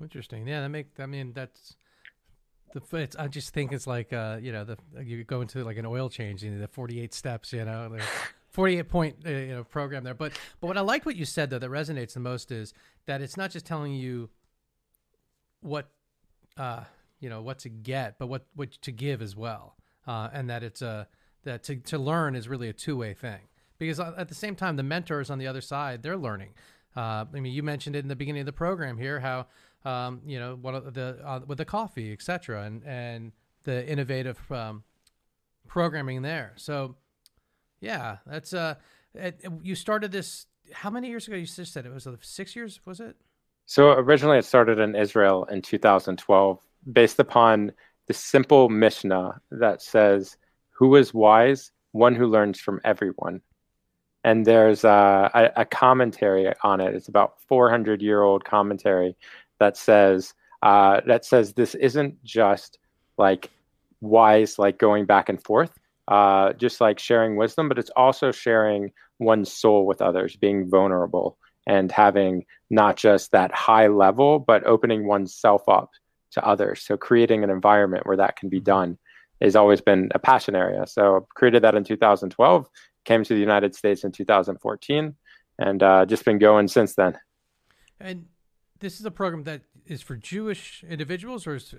Interesting. 0.01 0.47
Yeah, 0.47 0.61
that 0.61 0.69
make. 0.69 0.89
I 0.99 1.07
mean, 1.07 1.33
that's 1.33 1.75
the. 2.73 3.09
I 3.19 3.27
just 3.27 3.53
think 3.53 3.73
it's 3.73 3.87
like 3.87 4.13
uh, 4.13 4.39
you 4.41 4.53
know, 4.53 4.65
the 4.65 4.79
you 5.03 5.25
go 5.25 5.41
into 5.41 5.65
like 5.65 5.77
an 5.77 5.87
oil 5.87 6.09
change, 6.09 6.45
you 6.45 6.53
know, 6.53 6.61
the 6.61 6.69
forty 6.69 7.01
eight 7.01 7.13
steps, 7.13 7.53
you 7.53 7.65
know. 7.65 7.99
48 8.51 8.89
point 8.89 9.17
uh, 9.27 9.29
you 9.29 9.55
know 9.55 9.63
program 9.63 10.03
there 10.03 10.15
but 10.15 10.33
but 10.59 10.69
what 10.69 10.79
i 10.79 10.81
like 10.81 11.05
what 11.05 11.15
you 11.15 11.27
said 11.27 11.51
though 11.51 11.59
that 11.59 11.71
resonates 11.71 12.15
the 12.15 12.21
most 12.21 12.51
is 12.51 12.73
that 13.05 13.21
it's 13.21 13.37
not 13.37 13.51
just 13.51 13.67
telling 13.67 13.93
you 13.93 14.31
what 15.61 15.91
uh 16.57 16.81
you 17.21 17.29
know 17.29 17.43
what 17.43 17.59
to 17.59 17.69
get 17.69 18.19
but 18.19 18.27
what 18.27 18.47
what 18.57 18.73
to 18.73 18.91
give 18.91 19.21
as 19.21 19.37
well 19.37 19.77
uh, 20.09 20.29
and 20.33 20.51
that 20.51 20.65
it's 20.65 20.83
a 20.83 21.07
that 21.45 21.63
to, 21.63 21.77
to 21.77 21.99
learn 21.99 22.35
is 22.35 22.49
really 22.49 22.69
a 22.69 22.73
two 22.73 22.97
way 22.97 23.15
thing 23.15 23.43
because 23.79 24.01
at 24.01 24.29
the 24.29 24.35
same 24.35 24.57
time 24.57 24.75
the 24.75 24.83
mentors 24.83 25.31
on 25.31 25.39
the 25.39 25.47
other 25.47 25.61
side 25.61 26.03
they're 26.03 26.17
learning 26.17 26.53
Uh, 26.97 27.25
I 27.33 27.41
mean, 27.41 27.53
you 27.53 27.63
mentioned 27.63 27.95
it 27.95 28.01
in 28.01 28.09
the 28.09 28.17
beginning 28.17 28.41
of 28.41 28.47
the 28.47 28.53
program 28.53 28.99
here 28.99 29.21
how 29.21 29.47
um, 29.85 30.21
you 30.27 30.39
know 30.41 30.59
what 30.61 30.95
the 30.95 31.19
uh, 31.25 31.41
with 31.47 31.59
the 31.59 31.65
coffee, 31.65 32.13
etc., 32.13 32.65
and 32.65 32.83
and 32.85 33.33
the 33.65 33.87
innovative 33.87 34.41
um, 34.51 34.83
programming 35.69 36.23
there. 36.23 36.55
So, 36.57 36.97
yeah, 37.81 38.19
that's 38.27 38.53
uh, 38.53 38.75
it, 39.15 39.45
you 39.63 39.77
started 39.77 40.11
this. 40.11 40.47
How 40.73 40.91
many 40.91 41.09
years 41.09 41.29
ago? 41.29 41.37
You 41.37 41.47
just 41.47 41.73
said 41.73 41.87
it 41.87 41.93
was 41.93 42.07
uh, 42.07 42.17
six 42.21 42.57
years. 42.57 42.81
Was 42.85 42.99
it? 43.01 43.17
So 43.67 43.93
originally, 43.93 44.39
it 44.39 44.45
started 44.45 44.79
in 44.79 44.97
Israel 44.97 45.45
in 45.45 45.63
2012, 45.63 46.59
based 46.91 47.19
upon 47.19 47.73
the 48.09 48.15
simple 48.15 48.69
Mishnah 48.69 49.41
that 49.51 49.83
says, 49.83 50.37
"Who 50.73 50.97
is 50.97 51.15
wise? 51.15 51.71
One 51.93 52.15
who 52.15 52.27
learns 52.27 52.59
from 52.59 52.81
everyone." 52.85 53.43
And 54.25 54.45
there's 54.45 54.85
a, 54.85 55.31
a, 55.33 55.63
a 55.63 55.65
commentary 55.65 56.53
on 56.63 56.81
it. 56.81 56.95
It's 56.95 57.09
about 57.09 57.41
400 57.49 58.03
year 58.03 58.23
old 58.23 58.45
commentary 58.45 59.17
that 59.61 59.77
says 59.77 60.35
uh, 60.63 61.01
that 61.07 61.25
says 61.25 61.53
this 61.53 61.75
isn't 61.75 62.23
just 62.25 62.79
like 63.17 63.51
wise, 64.01 64.59
like 64.59 64.79
going 64.79 65.05
back 65.05 65.29
and 65.29 65.43
forth, 65.43 65.79
uh, 66.09 66.53
just 66.55 66.81
like 66.81 66.99
sharing 66.99 67.37
wisdom, 67.37 67.69
but 67.69 67.79
it's 67.79 67.91
also 67.91 68.33
sharing 68.33 68.93
one's 69.19 69.53
soul 69.53 69.87
with 69.87 70.03
others, 70.03 70.37
being 70.37 70.69
vulnerable 70.69 71.39
and 71.67 71.93
having 71.93 72.45
not 72.71 72.97
just 72.97 73.33
that 73.33 73.53
high 73.53 73.89
level, 73.89 74.39
but 74.39 74.67
opening 74.67 75.07
oneself 75.07 75.69
up 75.69 75.91
to 76.33 76.45
others. 76.45 76.83
So 76.83 76.97
creating 76.97 77.45
an 77.45 77.51
environment 77.51 78.07
where 78.07 78.17
that 78.17 78.37
can 78.37 78.49
be 78.49 78.59
mm-hmm. 78.59 78.65
done 78.65 78.99
has 79.41 79.57
always 79.57 79.81
been 79.81 80.11
a 80.15 80.19
passion 80.19 80.57
area. 80.57 80.87
So 80.87 81.27
created 81.35 81.63
that 81.63 81.75
in 81.75 81.85
2012, 81.85 82.67
came 83.05 83.25
to 83.25 83.35
the 83.35 83.41
United 83.41 83.75
States 83.75 84.05
in 84.05 84.13
2014, 84.13 85.15
and 85.59 85.83
uh, 85.83 86.07
just 86.07 86.25
been 86.25 86.39
going 86.39 86.69
since 86.69 86.95
then. 86.95 87.19
And 88.01 88.27
this 88.81 88.99
is 88.99 89.07
a 89.07 89.11
program 89.11 89.45
that 89.45 89.63
is 89.87 90.03
for 90.03 90.17
Jewish 90.17 90.85
individuals, 90.89 91.47
or 91.47 91.55
is, 91.55 91.75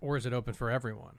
or 0.00 0.16
is 0.16 0.26
it 0.26 0.32
open 0.32 0.54
for 0.54 0.70
everyone? 0.70 1.18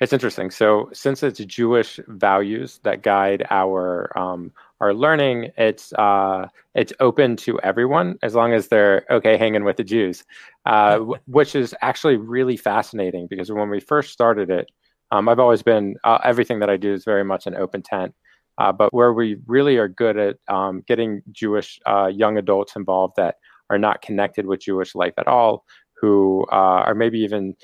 It's 0.00 0.12
interesting. 0.12 0.50
So 0.50 0.90
since 0.92 1.22
it's 1.22 1.38
Jewish 1.40 2.00
values 2.06 2.80
that 2.84 3.02
guide 3.02 3.46
our 3.50 4.16
um, 4.18 4.52
our 4.80 4.92
learning, 4.92 5.50
it's 5.56 5.92
uh, 5.94 6.48
it's 6.74 6.92
open 7.00 7.36
to 7.36 7.58
everyone 7.60 8.18
as 8.22 8.34
long 8.34 8.52
as 8.52 8.68
they're 8.68 9.04
okay 9.10 9.36
hanging 9.36 9.64
with 9.64 9.76
the 9.76 9.84
Jews, 9.84 10.24
uh, 10.66 10.98
which 11.26 11.54
is 11.54 11.74
actually 11.80 12.16
really 12.16 12.56
fascinating 12.56 13.26
because 13.28 13.50
when 13.50 13.70
we 13.70 13.80
first 13.80 14.12
started 14.12 14.50
it, 14.50 14.70
um, 15.10 15.28
I've 15.28 15.38
always 15.38 15.62
been 15.62 15.96
uh, 16.04 16.18
everything 16.24 16.58
that 16.60 16.70
I 16.70 16.76
do 16.76 16.92
is 16.92 17.04
very 17.04 17.24
much 17.24 17.46
an 17.46 17.56
open 17.56 17.82
tent. 17.82 18.14
Uh, 18.58 18.72
but 18.72 18.92
where 18.92 19.12
we 19.12 19.36
really 19.46 19.76
are 19.76 19.88
good 19.88 20.16
at 20.16 20.36
um, 20.48 20.82
getting 20.86 21.22
Jewish 21.30 21.78
uh, 21.86 22.06
young 22.06 22.38
adults 22.38 22.74
involved 22.74 23.14
that 23.16 23.36
are 23.68 23.78
not 23.78 24.00
connected 24.00 24.46
with 24.46 24.60
Jewish 24.60 24.94
life 24.94 25.12
at 25.18 25.26
all, 25.26 25.64
who 26.00 26.46
uh, 26.50 26.84
are 26.86 26.94
maybe 26.94 27.18
even 27.18 27.54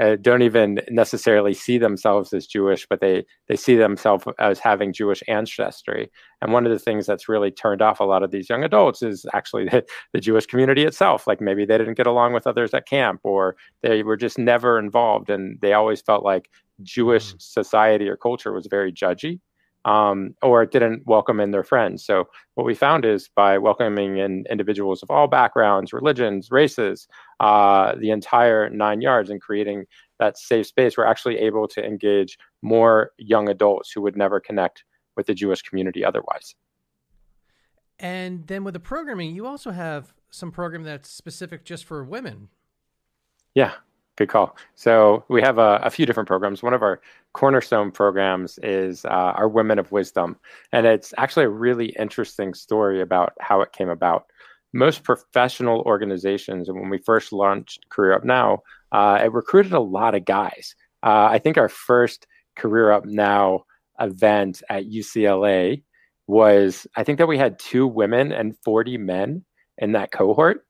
uh, 0.00 0.16
don't 0.20 0.42
even 0.42 0.80
necessarily 0.90 1.52
see 1.52 1.78
themselves 1.78 2.32
as 2.32 2.46
Jewish, 2.46 2.86
but 2.88 3.00
they 3.00 3.24
they 3.48 3.56
see 3.56 3.76
themselves 3.76 4.24
as 4.38 4.58
having 4.58 4.92
Jewish 4.92 5.22
ancestry. 5.28 6.10
And 6.40 6.52
one 6.52 6.66
of 6.66 6.72
the 6.72 6.78
things 6.78 7.06
that's 7.06 7.28
really 7.28 7.50
turned 7.50 7.82
off 7.82 8.00
a 8.00 8.04
lot 8.04 8.22
of 8.22 8.30
these 8.30 8.48
young 8.48 8.62
adults 8.62 9.02
is 9.02 9.26
actually 9.34 9.64
the, 9.70 9.84
the 10.12 10.20
Jewish 10.20 10.46
community 10.46 10.84
itself. 10.84 11.26
Like 11.26 11.40
maybe 11.40 11.64
they 11.64 11.78
didn't 11.78 11.96
get 11.96 12.06
along 12.06 12.32
with 12.32 12.46
others 12.46 12.72
at 12.74 12.86
camp, 12.86 13.20
or 13.24 13.56
they 13.82 14.02
were 14.02 14.16
just 14.16 14.38
never 14.38 14.78
involved, 14.78 15.30
and 15.30 15.58
they 15.60 15.72
always 15.72 16.00
felt 16.00 16.24
like 16.24 16.48
Jewish 16.82 17.34
mm. 17.34 17.42
society 17.42 18.08
or 18.08 18.16
culture 18.16 18.52
was 18.52 18.66
very 18.66 18.92
judgy 18.92 19.40
um, 19.84 20.34
or 20.42 20.66
didn't 20.66 21.06
welcome 21.06 21.40
in 21.40 21.50
their 21.50 21.64
friends. 21.64 22.04
So 22.04 22.28
what 22.54 22.66
we 22.66 22.74
found 22.74 23.04
is 23.04 23.28
by 23.34 23.58
welcoming 23.58 24.18
in 24.18 24.44
individuals 24.50 25.02
of 25.02 25.10
all 25.10 25.28
backgrounds, 25.28 25.92
religions, 25.92 26.50
races, 26.50 27.08
uh, 27.40 27.94
the 27.98 28.10
entire 28.10 28.68
nine 28.70 29.00
yards, 29.00 29.30
and 29.30 29.40
creating 29.40 29.86
that 30.18 30.36
safe 30.36 30.66
space, 30.66 30.96
we're 30.96 31.06
actually 31.06 31.38
able 31.38 31.68
to 31.68 31.84
engage 31.84 32.38
more 32.62 33.12
young 33.18 33.48
adults 33.48 33.92
who 33.92 34.02
would 34.02 34.16
never 34.16 34.40
connect 34.40 34.84
with 35.16 35.26
the 35.26 35.34
Jewish 35.34 35.62
community 35.62 36.04
otherwise. 36.04 36.54
And 37.98 38.46
then 38.46 38.64
with 38.64 38.74
the 38.74 38.80
programming, 38.80 39.34
you 39.34 39.46
also 39.46 39.70
have 39.70 40.14
some 40.30 40.52
program 40.52 40.84
that's 40.84 41.10
specific 41.10 41.64
just 41.64 41.84
for 41.84 42.04
women. 42.04 42.48
Yeah, 43.54 43.72
Good 44.18 44.30
call. 44.30 44.56
So 44.74 45.24
we 45.28 45.40
have 45.42 45.58
a, 45.58 45.78
a, 45.84 45.90
few 45.90 46.04
different 46.04 46.26
programs. 46.26 46.60
One 46.60 46.74
of 46.74 46.82
our 46.82 47.00
cornerstone 47.34 47.92
programs 47.92 48.58
is 48.64 49.04
uh, 49.04 49.08
our 49.36 49.48
Women 49.48 49.78
of 49.78 49.92
Wisdom, 49.92 50.34
and 50.72 50.86
it's 50.86 51.14
actually 51.16 51.44
a 51.44 51.50
really 51.50 51.94
interesting 51.96 52.52
story 52.52 53.00
about 53.00 53.34
how 53.38 53.60
it 53.60 53.70
came 53.70 53.88
about. 53.88 54.24
Most 54.72 55.04
professional 55.04 55.82
organizations, 55.82 56.68
and 56.68 56.80
when 56.80 56.90
we 56.90 56.98
first 56.98 57.32
launched 57.32 57.88
Career 57.90 58.12
Up 58.12 58.24
Now, 58.24 58.62
uh, 58.90 59.20
it 59.22 59.32
recruited 59.32 59.72
a 59.72 59.78
lot 59.78 60.16
of 60.16 60.24
guys. 60.24 60.74
Uh, 61.04 61.28
I 61.30 61.38
think 61.38 61.56
our 61.56 61.68
first 61.68 62.26
Career 62.56 62.90
Up 62.90 63.04
Now 63.06 63.66
event 64.00 64.62
at 64.68 64.90
UCLA 64.90 65.84
was, 66.26 66.88
I 66.96 67.04
think 67.04 67.18
that 67.18 67.28
we 67.28 67.38
had 67.38 67.60
two 67.60 67.86
women 67.86 68.32
and 68.32 68.56
40 68.64 68.98
men 68.98 69.44
in 69.76 69.92
that 69.92 70.10
cohort. 70.10 70.66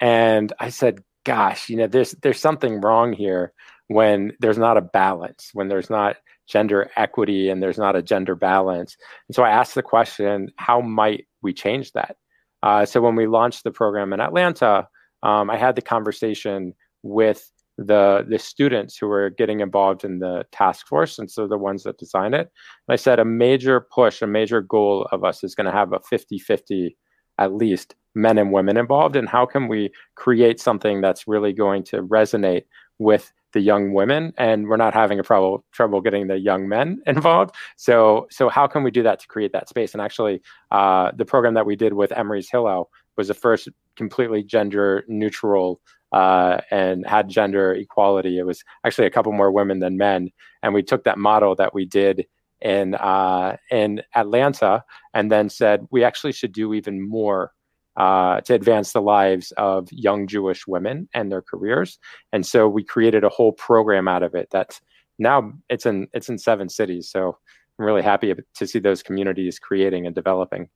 And 0.00 0.52
I 0.58 0.70
said, 0.70 1.02
gosh, 1.24 1.68
you 1.68 1.76
know, 1.76 1.86
there's 1.86 2.12
there's 2.22 2.40
something 2.40 2.80
wrong 2.80 3.12
here 3.12 3.52
when 3.88 4.32
there's 4.40 4.58
not 4.58 4.76
a 4.76 4.82
balance, 4.82 5.50
when 5.52 5.68
there's 5.68 5.90
not 5.90 6.16
gender 6.48 6.90
equity 6.96 7.50
and 7.50 7.62
there's 7.62 7.78
not 7.78 7.96
a 7.96 8.02
gender 8.02 8.34
balance. 8.34 8.96
And 9.28 9.34
so 9.34 9.42
I 9.42 9.50
asked 9.50 9.74
the 9.74 9.82
question, 9.82 10.50
how 10.56 10.80
might 10.80 11.26
we 11.42 11.52
change 11.52 11.92
that? 11.92 12.16
Uh, 12.62 12.84
so 12.86 13.00
when 13.00 13.16
we 13.16 13.26
launched 13.26 13.64
the 13.64 13.70
program 13.70 14.12
in 14.12 14.20
Atlanta, 14.20 14.88
um, 15.22 15.50
I 15.50 15.56
had 15.56 15.76
the 15.76 15.82
conversation 15.82 16.74
with 17.02 17.50
the 17.78 18.26
the 18.28 18.38
students 18.38 18.96
who 18.96 19.06
were 19.06 19.30
getting 19.30 19.60
involved 19.60 20.04
in 20.04 20.18
the 20.18 20.44
task 20.50 20.86
force 20.88 21.18
and 21.18 21.30
so 21.30 21.46
the 21.46 21.56
ones 21.56 21.84
that 21.84 21.96
design 21.96 22.34
it 22.34 22.50
and 22.88 22.92
i 22.92 22.96
said 22.96 23.20
a 23.20 23.24
major 23.24 23.86
push 23.94 24.20
a 24.20 24.26
major 24.26 24.60
goal 24.60 25.06
of 25.12 25.22
us 25.22 25.44
is 25.44 25.54
going 25.54 25.64
to 25.64 25.70
have 25.70 25.92
a 25.92 26.00
50-50 26.00 26.96
at 27.38 27.54
least 27.54 27.94
men 28.18 28.38
and 28.38 28.52
women 28.52 28.76
involved 28.76 29.16
and 29.16 29.28
how 29.28 29.46
can 29.46 29.68
we 29.68 29.90
create 30.16 30.60
something 30.60 31.00
that's 31.00 31.26
really 31.26 31.52
going 31.52 31.82
to 31.84 32.02
resonate 32.02 32.64
with 32.98 33.32
the 33.52 33.60
young 33.60 33.92
women? 33.92 34.32
And 34.36 34.68
we're 34.68 34.76
not 34.76 34.92
having 34.92 35.18
a 35.18 35.22
trouble 35.22 35.64
trouble 35.72 36.00
getting 36.00 36.26
the 36.26 36.38
young 36.38 36.68
men 36.68 37.00
involved. 37.06 37.54
So 37.76 38.26
so 38.30 38.48
how 38.48 38.66
can 38.66 38.82
we 38.82 38.90
do 38.90 39.02
that 39.04 39.20
to 39.20 39.26
create 39.28 39.52
that 39.52 39.68
space? 39.68 39.94
And 39.94 40.02
actually 40.02 40.42
uh, 40.70 41.12
the 41.16 41.24
program 41.24 41.54
that 41.54 41.66
we 41.66 41.76
did 41.76 41.94
with 41.94 42.12
Emory's 42.12 42.50
Hillel 42.50 42.90
was 43.16 43.28
the 43.28 43.34
first 43.34 43.68
completely 43.96 44.42
gender 44.42 45.04
neutral 45.08 45.80
uh, 46.12 46.58
and 46.70 47.06
had 47.06 47.28
gender 47.28 47.72
equality. 47.74 48.38
It 48.38 48.46
was 48.46 48.64
actually 48.84 49.06
a 49.06 49.10
couple 49.10 49.32
more 49.32 49.50
women 49.50 49.80
than 49.80 49.96
men. 49.98 50.30
And 50.62 50.74
we 50.74 50.82
took 50.82 51.04
that 51.04 51.18
model 51.18 51.54
that 51.56 51.74
we 51.74 51.84
did 51.84 52.26
in 52.60 52.94
uh, 52.96 53.56
in 53.70 54.02
Atlanta, 54.14 54.84
and 55.14 55.30
then 55.30 55.48
said 55.48 55.86
we 55.90 56.02
actually 56.02 56.32
should 56.32 56.52
do 56.52 56.74
even 56.74 57.06
more 57.08 57.52
uh, 57.98 58.40
to 58.42 58.54
advance 58.54 58.92
the 58.92 59.02
lives 59.02 59.52
of 59.56 59.88
young 59.90 60.26
Jewish 60.26 60.66
women 60.66 61.08
and 61.12 61.30
their 61.30 61.42
careers. 61.42 61.98
And 62.32 62.46
so 62.46 62.68
we 62.68 62.84
created 62.84 63.24
a 63.24 63.28
whole 63.28 63.52
program 63.52 64.06
out 64.06 64.22
of 64.22 64.34
it. 64.34 64.48
That's 64.50 64.80
now 65.18 65.52
it's 65.68 65.84
in 65.84 66.06
it's 66.14 66.28
in 66.28 66.38
seven 66.38 66.68
cities. 66.68 67.10
So 67.10 67.36
I'm 67.78 67.84
really 67.84 68.02
happy 68.02 68.32
to 68.54 68.66
see 68.66 68.78
those 68.78 69.02
communities 69.02 69.58
creating 69.58 70.06
and 70.06 70.14
developing. 70.14 70.68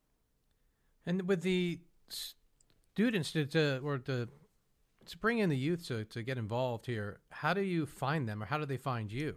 And 1.05 1.27
with 1.27 1.41
the 1.41 1.79
students 2.09 3.31
to, 3.31 3.45
to 3.45 3.79
or 3.83 3.97
to 3.99 4.27
to 5.05 5.17
bring 5.17 5.39
in 5.39 5.49
the 5.49 5.57
youth 5.57 5.87
to, 5.87 6.05
to 6.05 6.23
get 6.23 6.37
involved 6.37 6.85
here, 6.85 7.19
how 7.29 7.53
do 7.53 7.61
you 7.61 7.85
find 7.85 8.27
them 8.27 8.43
or 8.43 8.45
how 8.45 8.57
do 8.57 8.65
they 8.65 8.77
find 8.77 9.11
you? 9.11 9.35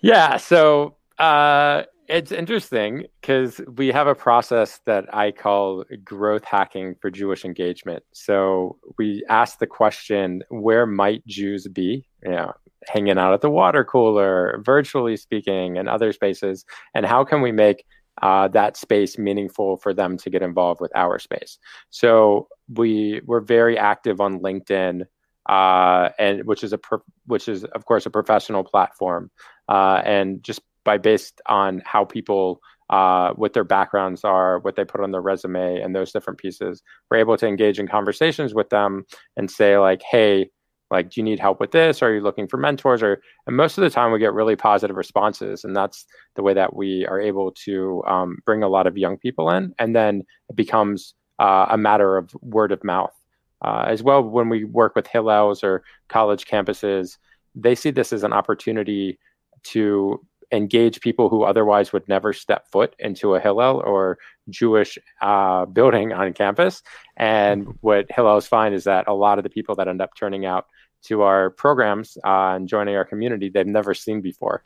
Yeah, 0.00 0.36
so 0.36 0.96
uh, 1.18 1.82
it's 2.08 2.32
interesting 2.32 3.06
because 3.20 3.60
we 3.76 3.88
have 3.88 4.06
a 4.06 4.14
process 4.14 4.80
that 4.86 5.14
I 5.14 5.30
call 5.30 5.84
growth 6.04 6.44
hacking 6.44 6.94
for 7.00 7.10
Jewish 7.10 7.44
engagement. 7.44 8.02
So 8.12 8.78
we 8.96 9.24
ask 9.28 9.58
the 9.58 9.66
question, 9.66 10.42
where 10.48 10.86
might 10.86 11.26
Jews 11.26 11.68
be? 11.68 12.06
You 12.22 12.30
know, 12.30 12.52
hanging 12.86 13.18
out 13.18 13.34
at 13.34 13.42
the 13.42 13.50
water 13.50 13.84
cooler, 13.84 14.60
virtually 14.64 15.16
speaking, 15.16 15.76
and 15.76 15.88
other 15.88 16.12
spaces, 16.12 16.64
and 16.94 17.04
how 17.04 17.24
can 17.24 17.42
we 17.42 17.52
make 17.52 17.84
uh, 18.22 18.48
that 18.48 18.76
space 18.76 19.18
meaningful 19.18 19.76
for 19.76 19.92
them 19.92 20.16
to 20.18 20.30
get 20.30 20.42
involved 20.42 20.80
with 20.80 20.92
our 20.94 21.18
space? 21.18 21.58
So 21.90 22.48
we 22.72 23.20
we're 23.26 23.40
very 23.40 23.76
active 23.76 24.20
on 24.20 24.40
LinkedIn 24.40 25.04
uh, 25.48 26.10
and 26.18 26.44
which 26.44 26.62
is 26.62 26.72
a 26.72 26.78
pro- 26.78 27.02
which 27.26 27.48
is 27.48 27.64
of 27.64 27.84
course 27.86 28.06
a 28.06 28.10
professional 28.10 28.64
platform, 28.64 29.30
uh, 29.68 30.02
and 30.04 30.42
just 30.42 30.60
by 30.90 30.98
based 30.98 31.40
on 31.46 31.82
how 31.92 32.02
people 32.04 32.60
uh, 32.90 33.28
what 33.34 33.52
their 33.52 33.68
backgrounds 33.76 34.24
are, 34.24 34.60
what 34.60 34.74
they 34.76 34.84
put 34.92 35.02
on 35.02 35.12
their 35.12 35.20
resume, 35.32 35.80
and 35.82 35.94
those 35.94 36.12
different 36.12 36.38
pieces, 36.38 36.82
we're 37.08 37.18
able 37.24 37.36
to 37.36 37.46
engage 37.46 37.78
in 37.78 37.86
conversations 37.86 38.54
with 38.54 38.68
them 38.70 39.04
and 39.36 39.50
say 39.50 39.78
like, 39.78 40.02
hey. 40.02 40.50
Like, 40.90 41.10
do 41.10 41.20
you 41.20 41.24
need 41.30 41.38
help 41.38 41.60
with 41.60 41.72
this? 41.72 42.02
Are 42.02 42.14
you 42.14 42.22
looking 42.22 42.48
for 42.48 42.56
mentors? 42.56 43.02
Or 43.02 43.20
and 43.46 43.54
most 43.54 43.76
of 43.76 43.82
the 43.84 43.90
time, 43.90 44.10
we 44.10 44.18
get 44.18 44.32
really 44.32 44.56
positive 44.56 44.96
responses, 44.96 45.64
and 45.64 45.76
that's 45.76 46.06
the 46.34 46.42
way 46.42 46.54
that 46.54 46.74
we 46.74 46.90
are 47.10 47.20
able 47.20 47.52
to 47.66 48.02
um, 48.14 48.38
bring 48.46 48.62
a 48.62 48.72
lot 48.76 48.86
of 48.86 48.96
young 48.96 49.18
people 49.18 49.50
in. 49.50 49.74
And 49.78 49.94
then 49.94 50.22
it 50.48 50.56
becomes 50.56 51.12
uh, 51.38 51.66
a 51.68 51.76
matter 51.76 52.16
of 52.16 52.34
word 52.40 52.72
of 52.72 52.82
mouth. 52.84 53.14
Uh, 53.60 53.84
as 53.86 54.02
well, 54.02 54.22
when 54.22 54.48
we 54.48 54.64
work 54.64 54.96
with 54.96 55.06
Hillels 55.06 55.62
or 55.62 55.84
college 56.08 56.46
campuses, 56.46 57.18
they 57.54 57.74
see 57.74 57.92
this 57.92 58.10
as 58.16 58.24
an 58.24 58.32
opportunity 58.32 59.18
to 59.64 60.24
engage 60.50 61.00
people 61.00 61.28
who 61.28 61.42
otherwise 61.42 61.92
would 61.92 62.08
never 62.08 62.32
step 62.32 62.68
foot 62.70 62.94
into 62.98 63.34
a 63.34 63.40
Hillel 63.40 63.82
or 63.84 64.18
Jewish 64.48 64.98
uh, 65.20 65.66
building 65.66 66.12
on 66.12 66.32
campus. 66.32 66.82
And 67.16 67.76
what 67.80 68.08
Hillels 68.08 68.46
find 68.46 68.74
is 68.74 68.84
that 68.84 69.08
a 69.08 69.14
lot 69.14 69.38
of 69.38 69.44
the 69.44 69.50
people 69.50 69.74
that 69.76 69.88
end 69.88 70.00
up 70.00 70.10
turning 70.16 70.46
out 70.46 70.66
to 71.04 71.22
our 71.22 71.50
programs 71.50 72.16
uh, 72.24 72.54
and 72.54 72.68
joining 72.68 72.96
our 72.96 73.04
community, 73.04 73.48
they've 73.48 73.66
never 73.66 73.94
seen 73.94 74.20
before. 74.20 74.62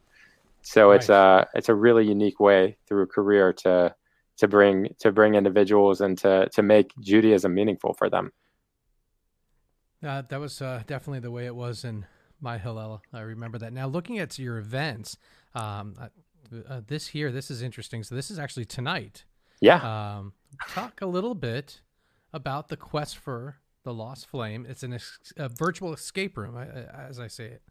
So 0.62 0.91
nice. 0.91 1.01
it's 1.01 1.09
a 1.09 1.49
it's 1.55 1.69
a 1.69 1.75
really 1.75 2.07
unique 2.07 2.39
way 2.39 2.79
through 2.87 3.03
a 3.03 3.07
career 3.07 3.53
to 3.65 3.95
to 4.39 4.49
bring 4.49 4.95
to 5.01 5.12
bring 5.12 5.35
individuals 5.35 6.01
and 6.01 6.17
to 6.19 6.49
to 6.51 6.62
make 6.62 6.93
Judaism 7.01 7.53
meaningful 7.53 7.95
for 7.95 8.09
them. 8.09 8.33
Uh, 10.05 10.23
that 10.29 10.41
was 10.41 10.62
uh, 10.62 10.83
definitely 10.87 11.21
the 11.21 11.31
way 11.31 11.47
it 11.47 11.55
was 11.55 11.85
in 11.85 12.07
my 12.41 12.59
Hillel. 12.59 13.03
I 13.12 13.21
remember 13.21 13.59
that. 13.59 13.73
Now, 13.73 13.87
looking 13.87 14.19
at 14.19 14.39
your 14.39 14.59
events, 14.59 15.17
um, 15.54 15.94
uh, 16.00 16.09
uh, 16.68 16.80
this 16.87 17.09
here, 17.09 17.30
this 17.32 17.50
is 17.50 17.62
interesting. 17.62 18.02
So 18.02 18.14
this 18.14 18.30
is 18.30 18.38
actually 18.38 18.64
tonight. 18.64 19.25
Yeah. 19.61 20.18
Um, 20.18 20.32
talk 20.68 21.00
a 21.00 21.06
little 21.06 21.35
bit 21.35 21.80
about 22.32 22.68
the 22.68 22.76
quest 22.76 23.16
for 23.16 23.59
the 23.85 23.94
lost 23.94 24.26
flame. 24.26 24.66
It's 24.68 24.82
an 24.82 24.94
ex- 24.94 25.32
a 25.37 25.49
virtual 25.49 25.92
escape 25.92 26.37
room, 26.37 26.56
as 26.56 27.18
I 27.18 27.26
say 27.26 27.47
it. 27.47 27.62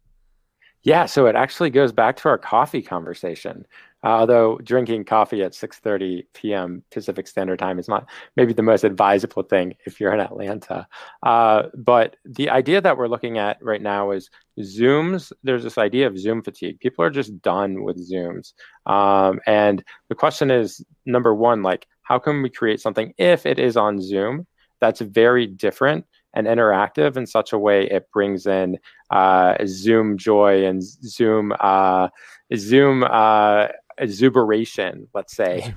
Yeah, 0.83 1.05
so 1.05 1.27
it 1.27 1.35
actually 1.35 1.69
goes 1.69 1.91
back 1.91 2.17
to 2.17 2.29
our 2.29 2.37
coffee 2.37 2.81
conversation. 2.81 3.65
Uh, 4.03 4.07
although 4.21 4.57
drinking 4.63 5.05
coffee 5.05 5.43
at 5.43 5.53
6:30 5.53 6.23
p.m. 6.33 6.81
Pacific 6.89 7.27
Standard 7.27 7.59
Time 7.59 7.77
is 7.77 7.87
not 7.87 8.09
maybe 8.35 8.51
the 8.51 8.63
most 8.63 8.83
advisable 8.83 9.43
thing 9.43 9.75
if 9.85 9.99
you're 9.99 10.11
in 10.13 10.19
Atlanta. 10.19 10.87
Uh, 11.21 11.63
but 11.75 12.15
the 12.25 12.49
idea 12.49 12.81
that 12.81 12.97
we're 12.97 13.07
looking 13.07 13.37
at 13.37 13.63
right 13.63 13.81
now 13.81 14.09
is 14.09 14.31
Zooms. 14.59 15.31
There's 15.43 15.63
this 15.63 15.77
idea 15.77 16.07
of 16.07 16.17
Zoom 16.17 16.41
fatigue. 16.41 16.79
People 16.79 17.05
are 17.05 17.11
just 17.11 17.39
done 17.43 17.83
with 17.83 17.97
Zooms, 18.11 18.53
um, 18.87 19.39
and 19.45 19.83
the 20.09 20.15
question 20.15 20.49
is 20.49 20.83
number 21.05 21.35
one, 21.35 21.61
like 21.61 21.85
how 22.01 22.17
can 22.17 22.41
we 22.41 22.49
create 22.49 22.81
something 22.81 23.13
if 23.19 23.45
it 23.45 23.59
is 23.59 23.77
on 23.77 24.01
Zoom 24.01 24.47
that's 24.79 24.99
very 25.01 25.45
different 25.45 26.05
and 26.33 26.47
interactive 26.47 27.17
in 27.17 27.25
such 27.25 27.53
a 27.53 27.57
way 27.57 27.85
it 27.87 28.09
brings 28.13 28.45
in 28.45 28.77
uh, 29.09 29.55
Zoom 29.65 30.17
joy 30.17 30.65
and 30.65 30.83
Zoom 30.83 31.53
uh, 31.59 32.09
Zoom 32.55 33.03
uh, 33.03 33.67
exuberation, 33.97 35.07
let's 35.13 35.35
say, 35.35 35.73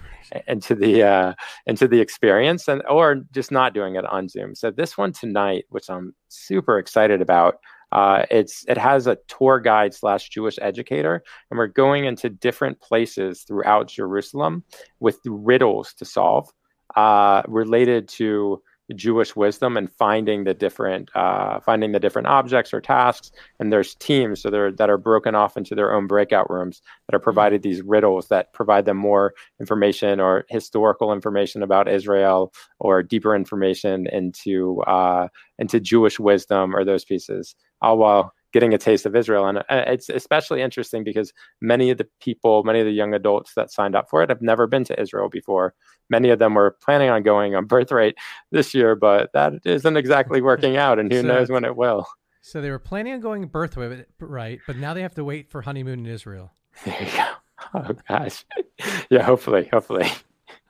into 0.49 0.75
the 0.75 1.03
uh, 1.03 1.35
into 1.67 1.87
the 1.87 2.01
experience, 2.01 2.69
and 2.69 2.83
or 2.89 3.17
just 3.33 3.51
not 3.51 3.75
doing 3.75 3.97
it 3.97 4.05
on 4.07 4.29
Zoom. 4.29 4.55
So 4.55 4.71
this 4.71 4.97
one 4.97 5.13
tonight, 5.13 5.65
which 5.69 5.89
I'm 5.89 6.15
super 6.29 6.79
excited 6.79 7.21
about. 7.21 7.57
Uh, 7.93 8.25
it's 8.29 8.65
it 8.67 8.77
has 8.77 9.07
a 9.07 9.19
tour 9.29 9.61
guide 9.61 9.95
slash 9.95 10.29
Jewish 10.29 10.59
educator, 10.61 11.23
and 11.51 11.59
we're 11.59 11.69
going 11.69 12.07
into 12.07 12.29
different 12.29 12.81
places 12.81 13.43
throughout 13.43 13.87
Jerusalem 13.87 14.65
with 14.99 15.21
riddles 15.25 15.95
to 15.95 16.05
solve 16.05 16.51
uh, 16.97 17.43
related 17.47 18.09
to 18.09 18.61
Jewish 18.95 19.35
wisdom 19.35 19.77
and 19.77 19.91
finding 19.91 20.45
the 20.45 20.55
different 20.55 21.11
uh, 21.15 21.61
finding 21.61 21.93
the 21.93 22.01
different 22.01 22.29
objects 22.29 22.75
or 22.75 22.81
tasks. 22.81 23.33
And 23.59 23.73
there's 23.73 23.95
teams 23.95 24.43
so 24.43 24.51
they're, 24.51 24.73
that 24.73 24.91
are 24.91 24.99
broken 24.99 25.35
off 25.35 25.57
into 25.57 25.75
their 25.75 25.95
own 25.95 26.07
breakout 26.07 26.51
rooms 26.51 26.83
that 27.09 27.17
are 27.17 27.21
provided 27.21 27.63
these 27.63 27.83
riddles 27.83 28.29
that 28.29 28.53
provide 28.53 28.85
them 28.85 28.97
more 28.97 29.35
information 29.59 30.21
or 30.21 30.45
historical 30.49 31.13
information 31.13 31.63
about 31.63 31.89
Israel 31.89 32.53
or 32.79 33.03
deeper 33.03 33.35
information 33.35 34.07
into 34.07 34.83
uh, 34.83 35.29
into 35.59 35.81
Jewish 35.81 36.21
wisdom 36.21 36.77
or 36.77 36.85
those 36.85 37.05
pieces, 37.05 37.55
all 37.81 37.99
while 37.99 38.33
getting 38.55 38.73
a 38.73 38.79
taste 38.79 39.05
of 39.05 39.15
Israel. 39.15 39.47
And 39.47 39.59
uh, 39.59 39.63
it's 39.69 40.09
especially 40.09 40.63
interesting 40.63 41.05
because 41.05 41.35
many 41.61 41.91
of 41.91 41.99
the 41.99 42.09
people, 42.21 42.65
many 42.65 42.81
of 42.81 42.87
the 42.87 42.93
young 42.93 43.13
adults 43.13 43.53
that 43.57 43.71
signed 43.71 43.95
up 43.95 44.09
for 44.09 44.23
it 44.23 44.31
have 44.31 44.41
never 44.41 44.67
been 44.67 44.85
to 44.85 44.99
Israel 44.99 45.29
before 45.29 45.75
many 46.11 46.31
of 46.31 46.39
them 46.39 46.55
were 46.55 46.77
planning 46.83 47.11
on 47.11 47.23
going 47.23 47.55
on 47.55 47.67
birthright 47.67 48.15
this 48.51 48.75
year, 48.75 48.95
but 48.95 49.31
that 49.33 49.53
isn't 49.65 49.97
exactly 49.97 50.41
working 50.51 50.77
out, 50.77 50.99
and 50.99 51.13
who 51.13 51.21
so, 51.21 51.27
knows 51.27 51.51
when 51.51 51.65
it 51.65 51.77
will. 51.77 52.07
So 52.41 52.61
they 52.61 52.71
were 52.71 52.79
planning 52.79 53.15
on 53.15 53.21
going 53.21 53.47
birthright, 53.47 54.07
right? 54.19 54.61
But 54.67 54.77
now 54.77 54.95
they 54.95 55.03
have 55.03 55.15
to 55.15 55.25
wait 55.25 55.51
for 55.51 55.63
honeymoon 55.63 56.01
in 56.01 56.07
Israel. 56.07 56.53
There 56.85 57.01
you 57.01 57.11
go. 57.17 57.29
Oh 57.75 57.95
gosh, 58.09 58.45
yeah. 59.11 59.23
Hopefully, 59.23 59.69
hopefully. 59.73 60.09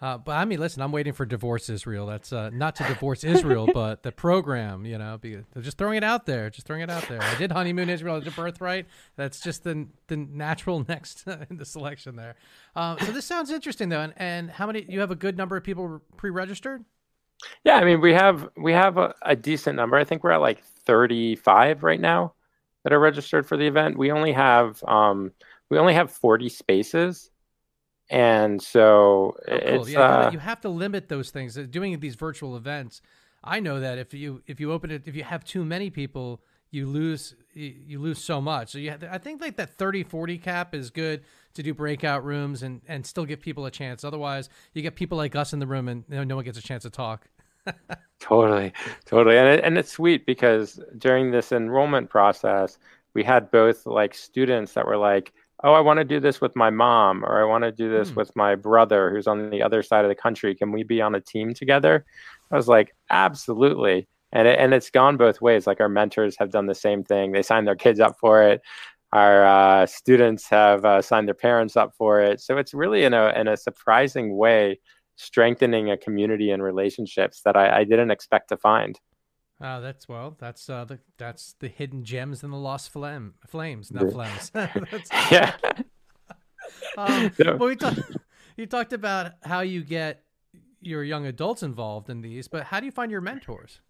Uh, 0.04 0.18
but 0.18 0.32
I 0.32 0.44
mean, 0.44 0.60
listen, 0.60 0.82
I'm 0.82 0.92
waiting 0.92 1.14
for 1.14 1.24
divorce 1.24 1.70
Israel. 1.70 2.04
That's 2.04 2.30
uh, 2.30 2.50
not 2.50 2.76
to 2.76 2.84
divorce 2.84 3.24
Israel, 3.24 3.66
but 3.72 4.02
the 4.02 4.12
program. 4.12 4.84
You 4.84 4.98
know, 4.98 5.16
be, 5.16 5.38
just 5.62 5.78
throwing 5.78 5.96
it 5.96 6.04
out 6.04 6.26
there. 6.26 6.50
Just 6.50 6.66
throwing 6.66 6.82
it 6.82 6.90
out 6.90 7.08
there. 7.08 7.22
I 7.22 7.34
did 7.36 7.50
honeymoon 7.50 7.88
Israel. 7.88 8.16
I 8.16 8.20
did 8.20 8.36
birthright. 8.36 8.84
That's 9.16 9.40
just 9.40 9.64
the 9.64 9.86
the 10.08 10.18
natural 10.18 10.84
next 10.88 11.26
in 11.48 11.56
the 11.56 11.64
selection 11.64 12.16
there. 12.16 12.34
Uh, 12.76 12.98
so 12.98 13.12
this 13.12 13.24
sounds 13.24 13.50
interesting 13.50 13.88
though. 13.88 14.02
And, 14.02 14.12
and 14.18 14.50
how 14.50 14.66
many? 14.66 14.84
You 14.86 15.00
have 15.00 15.10
a 15.10 15.16
good 15.16 15.38
number 15.38 15.56
of 15.56 15.64
people 15.64 16.02
pre-registered. 16.18 16.84
Yeah, 17.64 17.76
I 17.76 17.84
mean, 17.86 18.02
we 18.02 18.12
have 18.12 18.46
we 18.58 18.74
have 18.74 18.98
a, 18.98 19.14
a 19.22 19.34
decent 19.34 19.74
number. 19.74 19.96
I 19.96 20.04
think 20.04 20.22
we're 20.22 20.32
at 20.32 20.42
like 20.42 20.62
35 20.62 21.82
right 21.82 22.00
now 22.00 22.34
that 22.82 22.92
are 22.92 23.00
registered 23.00 23.46
for 23.46 23.56
the 23.56 23.66
event. 23.66 23.96
We 23.96 24.12
only 24.12 24.32
have 24.32 24.84
um, 24.86 25.32
we 25.70 25.78
only 25.78 25.94
have 25.94 26.12
40 26.12 26.50
spaces 26.50 27.30
and 28.10 28.60
so 28.60 29.36
oh, 29.48 29.58
cool. 29.58 29.88
yeah, 29.88 30.26
uh, 30.26 30.30
you 30.30 30.38
have 30.38 30.60
to 30.60 30.68
limit 30.68 31.08
those 31.08 31.30
things. 31.30 31.56
Uh, 31.56 31.66
doing 31.68 31.98
these 32.00 32.14
virtual 32.14 32.56
events, 32.56 33.00
I 33.42 33.60
know 33.60 33.80
that 33.80 33.98
if 33.98 34.12
you 34.12 34.42
if 34.46 34.60
you 34.60 34.72
open 34.72 34.90
it, 34.90 35.02
if 35.06 35.16
you 35.16 35.24
have 35.24 35.44
too 35.44 35.64
many 35.64 35.90
people, 35.90 36.42
you 36.70 36.86
lose 36.86 37.34
you, 37.54 38.00
lose 38.00 38.22
so 38.22 38.40
much. 38.40 38.70
So 38.70 38.78
you 38.78 38.90
have, 38.90 39.04
I 39.04 39.18
think 39.18 39.40
like 39.40 39.56
that 39.56 39.70
30 39.74 40.02
40 40.02 40.38
cap 40.38 40.74
is 40.74 40.90
good 40.90 41.22
to 41.54 41.62
do 41.62 41.72
breakout 41.72 42.24
rooms 42.24 42.62
and 42.62 42.82
and 42.88 43.06
still 43.06 43.24
give 43.24 43.40
people 43.40 43.64
a 43.66 43.70
chance. 43.70 44.04
Otherwise, 44.04 44.48
you 44.74 44.82
get 44.82 44.96
people 44.96 45.16
like 45.16 45.36
us 45.36 45.52
in 45.52 45.60
the 45.60 45.66
room 45.66 45.88
and 45.88 46.08
know, 46.08 46.24
no 46.24 46.36
one 46.36 46.44
gets 46.44 46.58
a 46.58 46.62
chance 46.62 46.82
to 46.82 46.90
talk. 46.90 47.28
totally, 48.20 48.72
totally, 49.06 49.38
and 49.38 49.48
it, 49.48 49.64
and 49.64 49.78
it's 49.78 49.92
sweet 49.92 50.26
because 50.26 50.78
during 50.98 51.30
this 51.30 51.52
enrollment 51.52 52.10
process, 52.10 52.78
we 53.14 53.22
had 53.22 53.50
both 53.50 53.86
like 53.86 54.14
students 54.14 54.74
that 54.74 54.86
were 54.86 54.98
like 54.98 55.32
oh, 55.64 55.72
I 55.72 55.80
want 55.80 55.98
to 55.98 56.04
do 56.04 56.20
this 56.20 56.40
with 56.42 56.54
my 56.54 56.68
mom, 56.68 57.24
or 57.24 57.42
I 57.42 57.44
want 57.44 57.64
to 57.64 57.72
do 57.72 57.90
this 57.90 58.10
mm. 58.10 58.16
with 58.16 58.36
my 58.36 58.54
brother 58.54 59.10
who's 59.10 59.26
on 59.26 59.48
the 59.48 59.62
other 59.62 59.82
side 59.82 60.04
of 60.04 60.10
the 60.10 60.14
country. 60.14 60.54
Can 60.54 60.70
we 60.70 60.82
be 60.82 61.00
on 61.00 61.14
a 61.14 61.20
team 61.20 61.54
together? 61.54 62.04
I 62.52 62.56
was 62.56 62.68
like, 62.68 62.94
absolutely. 63.10 64.06
And, 64.30 64.46
it, 64.46 64.58
and 64.58 64.74
it's 64.74 64.90
gone 64.90 65.16
both 65.16 65.40
ways. 65.40 65.66
Like 65.66 65.80
our 65.80 65.88
mentors 65.88 66.36
have 66.38 66.50
done 66.50 66.66
the 66.66 66.74
same 66.74 67.02
thing. 67.02 67.32
They 67.32 67.42
signed 67.42 67.66
their 67.66 67.76
kids 67.76 67.98
up 67.98 68.16
for 68.20 68.42
it. 68.42 68.60
Our 69.12 69.46
uh, 69.46 69.86
students 69.86 70.48
have 70.50 70.84
uh, 70.84 71.00
signed 71.00 71.28
their 71.28 71.34
parents 71.34 71.76
up 71.76 71.94
for 71.96 72.20
it. 72.20 72.40
So 72.40 72.58
it's 72.58 72.74
really 72.74 73.04
in 73.04 73.14
a, 73.14 73.28
in 73.30 73.48
a 73.48 73.56
surprising 73.56 74.36
way 74.36 74.80
strengthening 75.16 75.90
a 75.90 75.96
community 75.96 76.50
and 76.50 76.62
relationships 76.62 77.40
that 77.44 77.56
I, 77.56 77.78
I 77.78 77.84
didn't 77.84 78.10
expect 78.10 78.48
to 78.50 78.56
find. 78.56 78.98
Uh, 79.60 79.80
that's 79.80 80.08
well. 80.08 80.36
That's 80.38 80.68
uh, 80.68 80.84
the 80.84 80.98
that's 81.16 81.54
the 81.60 81.68
hidden 81.68 82.04
gems 82.04 82.42
in 82.42 82.50
the 82.50 82.56
lost 82.56 82.90
flame 82.90 83.34
flames, 83.46 83.92
not 83.92 84.10
flames. 84.10 84.50
yeah. 85.30 85.54
um, 86.98 87.32
But 87.36 87.60
we 87.60 87.76
talked. 87.76 88.00
You 88.56 88.66
talked 88.66 88.92
about 88.92 89.32
how 89.42 89.60
you 89.60 89.82
get 89.82 90.24
your 90.80 91.02
young 91.02 91.26
adults 91.26 91.62
involved 91.62 92.08
in 92.10 92.20
these, 92.20 92.46
but 92.46 92.64
how 92.64 92.78
do 92.78 92.86
you 92.86 92.92
find 92.92 93.10
your 93.10 93.20
mentors? 93.20 93.80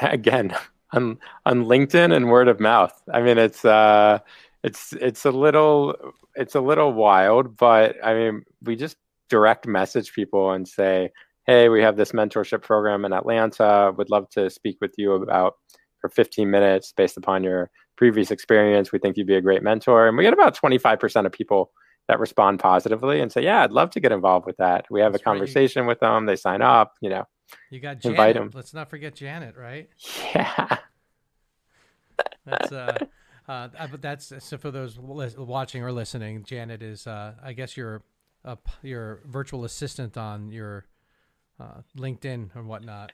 Again, 0.00 0.54
on 0.92 1.18
on 1.44 1.64
LinkedIn 1.64 2.14
and 2.14 2.28
word 2.28 2.48
of 2.48 2.60
mouth. 2.60 3.00
I 3.12 3.22
mean, 3.22 3.38
it's 3.38 3.64
uh, 3.64 4.20
it's 4.62 4.92
it's 4.94 5.24
a 5.24 5.30
little 5.30 5.96
it's 6.34 6.54
a 6.54 6.60
little 6.60 6.92
wild, 6.92 7.56
but 7.56 7.96
I 8.04 8.14
mean, 8.14 8.44
we 8.62 8.76
just 8.76 8.96
direct 9.28 9.66
message 9.66 10.12
people 10.12 10.52
and 10.52 10.66
say, 10.66 11.10
hey, 11.46 11.68
we 11.68 11.80
have 11.82 11.96
this 11.96 12.12
mentorship 12.12 12.62
program 12.62 13.04
in 13.04 13.12
Atlanta. 13.12 13.92
Would 13.96 14.10
love 14.10 14.28
to 14.30 14.50
speak 14.50 14.78
with 14.80 14.94
you 14.96 15.12
about 15.12 15.54
for 16.00 16.08
15 16.08 16.50
minutes 16.50 16.92
based 16.96 17.16
upon 17.16 17.44
your 17.44 17.70
previous 17.96 18.30
experience. 18.30 18.92
We 18.92 18.98
think 18.98 19.16
you'd 19.16 19.26
be 19.26 19.36
a 19.36 19.40
great 19.40 19.62
mentor. 19.62 20.08
And 20.08 20.16
we 20.16 20.24
get 20.24 20.32
about 20.32 20.56
25% 20.56 21.26
of 21.26 21.32
people 21.32 21.70
that 22.08 22.20
respond 22.20 22.60
positively 22.60 23.20
and 23.20 23.32
say, 23.32 23.42
yeah, 23.42 23.62
I'd 23.62 23.72
love 23.72 23.90
to 23.90 24.00
get 24.00 24.12
involved 24.12 24.46
with 24.46 24.56
that. 24.58 24.86
We 24.90 25.00
have 25.00 25.12
That's 25.12 25.22
a 25.22 25.24
conversation 25.24 25.86
with 25.86 26.00
them. 26.00 26.26
They 26.26 26.36
sign 26.36 26.62
up, 26.62 26.94
you 27.00 27.10
know. 27.10 27.24
You 27.70 27.80
got 27.80 28.00
Janet. 28.00 28.18
Invite 28.18 28.34
them. 28.34 28.50
Let's 28.52 28.74
not 28.74 28.90
forget 28.90 29.14
Janet, 29.14 29.56
right? 29.56 29.88
Yeah. 30.34 30.78
That's 32.44 32.72
uh, 32.72 32.96
uh, 33.48 33.68
but 33.90 34.00
that's 34.00 34.32
so 34.38 34.56
for 34.56 34.70
those 34.70 34.98
watching 34.98 35.82
or 35.82 35.92
listening. 35.92 36.44
Janet 36.44 36.82
is, 36.82 37.06
uh, 37.06 37.34
I 37.42 37.52
guess, 37.52 37.76
your 37.76 38.02
uh, 38.44 38.56
your 38.82 39.20
virtual 39.26 39.64
assistant 39.64 40.16
on 40.16 40.50
your 40.50 40.86
uh, 41.60 41.82
LinkedIn 41.96 42.54
and 42.54 42.66
whatnot. 42.66 43.12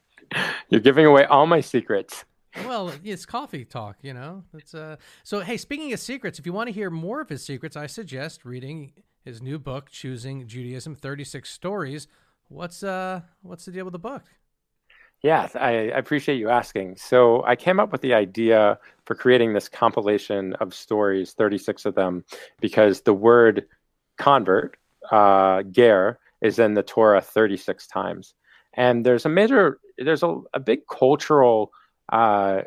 You're 0.68 0.80
giving 0.80 1.06
away 1.06 1.24
all 1.24 1.46
my 1.46 1.60
secrets. 1.60 2.24
Well, 2.66 2.92
it's 3.02 3.24
coffee 3.24 3.64
talk, 3.64 3.96
you 4.02 4.12
know. 4.12 4.44
It's 4.54 4.74
uh. 4.74 4.96
So 5.22 5.40
hey, 5.40 5.56
speaking 5.56 5.92
of 5.92 6.00
secrets, 6.00 6.38
if 6.38 6.46
you 6.46 6.52
want 6.52 6.68
to 6.68 6.72
hear 6.72 6.90
more 6.90 7.20
of 7.20 7.28
his 7.28 7.44
secrets, 7.44 7.76
I 7.76 7.86
suggest 7.86 8.44
reading 8.44 8.92
his 9.24 9.40
new 9.40 9.58
book, 9.58 9.90
"Choosing 9.90 10.46
Judaism: 10.46 10.94
Thirty 10.94 11.24
Six 11.24 11.50
Stories." 11.50 12.08
What's 12.48 12.82
uh 12.82 13.22
What's 13.40 13.64
the 13.64 13.72
deal 13.72 13.84
with 13.84 13.92
the 13.92 13.98
book? 13.98 14.24
Yeah, 15.22 15.48
I, 15.54 15.68
I 15.68 15.98
appreciate 15.98 16.36
you 16.36 16.50
asking. 16.50 16.96
So 16.96 17.44
I 17.44 17.54
came 17.54 17.78
up 17.78 17.92
with 17.92 18.00
the 18.00 18.12
idea 18.12 18.78
for 19.06 19.14
creating 19.14 19.52
this 19.52 19.68
compilation 19.68 20.54
of 20.54 20.74
stories, 20.74 21.32
36 21.32 21.84
of 21.84 21.94
them, 21.94 22.24
because 22.60 23.02
the 23.02 23.14
word 23.14 23.66
convert, 24.18 24.76
uh, 25.12 25.62
ger, 25.62 26.18
is 26.42 26.58
in 26.58 26.74
the 26.74 26.82
Torah 26.82 27.20
36 27.20 27.86
times. 27.86 28.34
And 28.74 29.04
there's 29.04 29.26
a 29.26 29.28
major, 29.28 29.78
there's 29.98 30.22
a, 30.22 30.40
a 30.54 30.60
big 30.60 30.80
cultural 30.90 31.70
uh, 32.10 32.62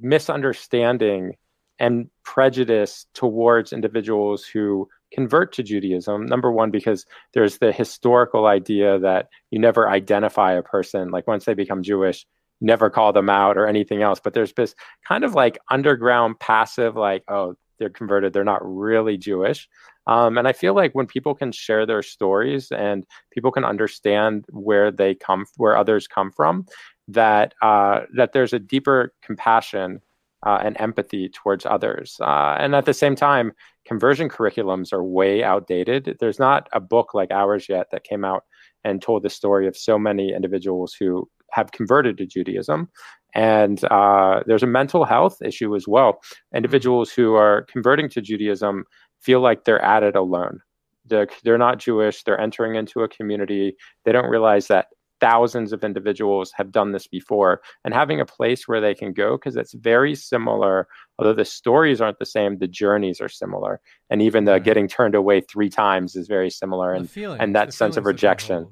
misunderstanding 0.00 1.36
and 1.78 2.08
prejudice 2.24 3.06
towards 3.14 3.72
individuals 3.72 4.44
who 4.44 4.88
convert 5.12 5.52
to 5.52 5.62
Judaism. 5.62 6.26
Number 6.26 6.50
one, 6.50 6.70
because 6.70 7.04
there's 7.34 7.58
the 7.58 7.72
historical 7.72 8.46
idea 8.46 8.98
that 9.00 9.28
you 9.50 9.58
never 9.58 9.88
identify 9.88 10.52
a 10.52 10.62
person, 10.62 11.10
like 11.10 11.26
once 11.26 11.44
they 11.44 11.54
become 11.54 11.82
Jewish, 11.82 12.26
never 12.60 12.88
call 12.88 13.12
them 13.12 13.28
out 13.28 13.58
or 13.58 13.66
anything 13.66 14.02
else. 14.02 14.20
But 14.22 14.32
there's 14.32 14.52
this 14.54 14.74
kind 15.06 15.24
of 15.24 15.34
like 15.34 15.58
underground 15.70 16.38
passive, 16.38 16.96
like, 16.96 17.24
oh, 17.28 17.56
they're 17.82 17.90
converted, 17.90 18.32
they're 18.32 18.44
not 18.44 18.62
really 18.64 19.16
Jewish. 19.16 19.68
Um, 20.06 20.38
and 20.38 20.46
I 20.46 20.52
feel 20.52 20.74
like 20.74 20.94
when 20.94 21.06
people 21.06 21.34
can 21.34 21.50
share 21.50 21.84
their 21.84 22.02
stories 22.02 22.70
and 22.70 23.04
people 23.32 23.50
can 23.50 23.64
understand 23.64 24.44
where 24.50 24.92
they 24.92 25.16
come, 25.16 25.46
where 25.56 25.76
others 25.76 26.06
come 26.06 26.30
from, 26.30 26.66
that 27.08 27.54
uh, 27.60 28.02
that 28.14 28.32
there's 28.32 28.52
a 28.52 28.58
deeper 28.60 29.12
compassion 29.22 30.00
uh, 30.46 30.60
and 30.62 30.80
empathy 30.80 31.28
towards 31.28 31.66
others. 31.66 32.16
Uh, 32.20 32.56
and 32.58 32.74
at 32.74 32.84
the 32.84 32.94
same 32.94 33.16
time, 33.16 33.52
conversion 33.84 34.28
curriculums 34.28 34.92
are 34.92 35.02
way 35.02 35.42
outdated. 35.42 36.16
There's 36.20 36.38
not 36.38 36.68
a 36.72 36.80
book 36.80 37.14
like 37.14 37.32
ours 37.32 37.68
yet 37.68 37.90
that 37.90 38.04
came 38.04 38.24
out 38.24 38.44
and 38.84 39.02
told 39.02 39.22
the 39.22 39.30
story 39.30 39.66
of 39.66 39.76
so 39.76 39.98
many 39.98 40.32
individuals 40.32 40.94
who 40.94 41.28
have 41.50 41.72
converted 41.72 42.18
to 42.18 42.26
Judaism. 42.26 42.88
And 43.34 43.82
uh, 43.84 44.40
there's 44.46 44.62
a 44.62 44.66
mental 44.66 45.04
health 45.04 45.40
issue 45.42 45.74
as 45.74 45.88
well. 45.88 46.20
Individuals 46.54 47.10
who 47.10 47.34
are 47.34 47.62
converting 47.62 48.08
to 48.10 48.20
Judaism 48.20 48.84
feel 49.20 49.40
like 49.40 49.64
they're 49.64 49.82
at 49.82 50.02
it 50.02 50.16
alone. 50.16 50.60
They're, 51.06 51.28
they're 51.42 51.58
not 51.58 51.78
Jewish. 51.78 52.22
They're 52.22 52.40
entering 52.40 52.74
into 52.74 53.00
a 53.00 53.08
community. 53.08 53.76
They 54.04 54.12
don't 54.12 54.28
realize 54.28 54.66
that 54.68 54.86
thousands 55.22 55.72
of 55.72 55.84
individuals 55.84 56.50
have 56.56 56.72
done 56.72 56.90
this 56.90 57.06
before 57.06 57.62
and 57.84 57.94
having 57.94 58.20
a 58.20 58.26
place 58.26 58.66
where 58.66 58.80
they 58.80 58.92
can 58.92 59.12
go 59.12 59.36
because 59.36 59.54
it's 59.54 59.72
very 59.72 60.16
similar 60.16 60.88
although 61.16 61.32
the 61.32 61.44
stories 61.44 62.00
aren't 62.00 62.18
the 62.18 62.26
same 62.26 62.58
the 62.58 62.66
journeys 62.66 63.20
are 63.20 63.28
similar 63.28 63.80
and 64.10 64.20
even 64.20 64.46
the 64.46 64.52
right. 64.54 64.64
getting 64.64 64.88
turned 64.88 65.14
away 65.14 65.40
three 65.40 65.68
times 65.68 66.16
is 66.16 66.26
very 66.26 66.50
similar 66.50 66.92
and 66.92 67.08
feelings, 67.08 67.38
and 67.40 67.54
that 67.54 67.72
sense 67.72 67.96
of 67.96 68.04
rejection 68.04 68.66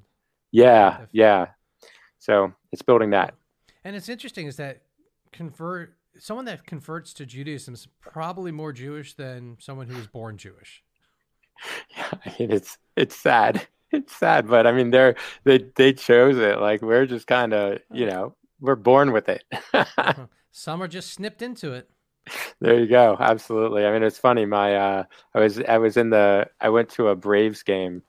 yeah 0.51 0.99
yeah 1.13 1.47
so 2.19 2.53
it's 2.73 2.83
building 2.83 3.11
that 3.11 3.33
and 3.85 3.97
it's 3.97 4.09
interesting 4.09 4.47
is 4.47 4.57
that 4.57 4.83
convert 5.33 5.95
someone 6.19 6.45
that 6.45 6.67
converts 6.67 7.13
to 7.13 7.25
judaism 7.25 7.75
is 7.75 7.87
probably 8.01 8.51
more 8.51 8.73
jewish 8.73 9.15
than 9.15 9.57
someone 9.61 9.89
who 9.89 9.97
was 9.97 10.07
born 10.07 10.37
jewish 10.37 10.83
yeah 11.97 12.11
I 12.25 12.35
mean, 12.39 12.51
it's 12.51 12.79
it's 12.97 13.17
sad 13.17 13.67
it's 13.93 14.17
sad, 14.17 14.49
but 14.49 14.67
I 14.67 14.73
mean, 14.73 14.91
they're 14.91 15.17
they 15.45 15.59
they 15.75 15.93
chose 15.93 16.39
it. 16.39 16.61
Like 16.61 16.83
we're 16.83 17.07
just 17.07 17.27
kind 17.27 17.53
of 17.53 17.79
you 17.93 18.07
know 18.07 18.35
we're 18.61 18.77
born 18.77 19.13
with 19.13 19.29
it. 19.29 19.45
Some 20.53 20.83
are 20.83 20.89
just 20.89 21.13
snipped 21.13 21.43
into 21.43 21.73
it. 21.73 21.89
There 22.61 22.79
you 22.79 22.87
go. 22.87 23.17
Absolutely. 23.19 23.87
I 23.87 23.93
mean, 23.93 24.03
it's 24.03 24.19
funny. 24.19 24.47
My 24.47 24.77
uh, 24.77 25.05
I 25.35 25.41
was 25.41 25.61
I 25.61 25.79
was 25.79 25.97
in 25.97 26.11
the 26.11 26.49
I 26.61 26.69
went 26.69 26.91
to 26.91 27.09
a 27.09 27.17
Braves 27.17 27.63
game, 27.63 28.03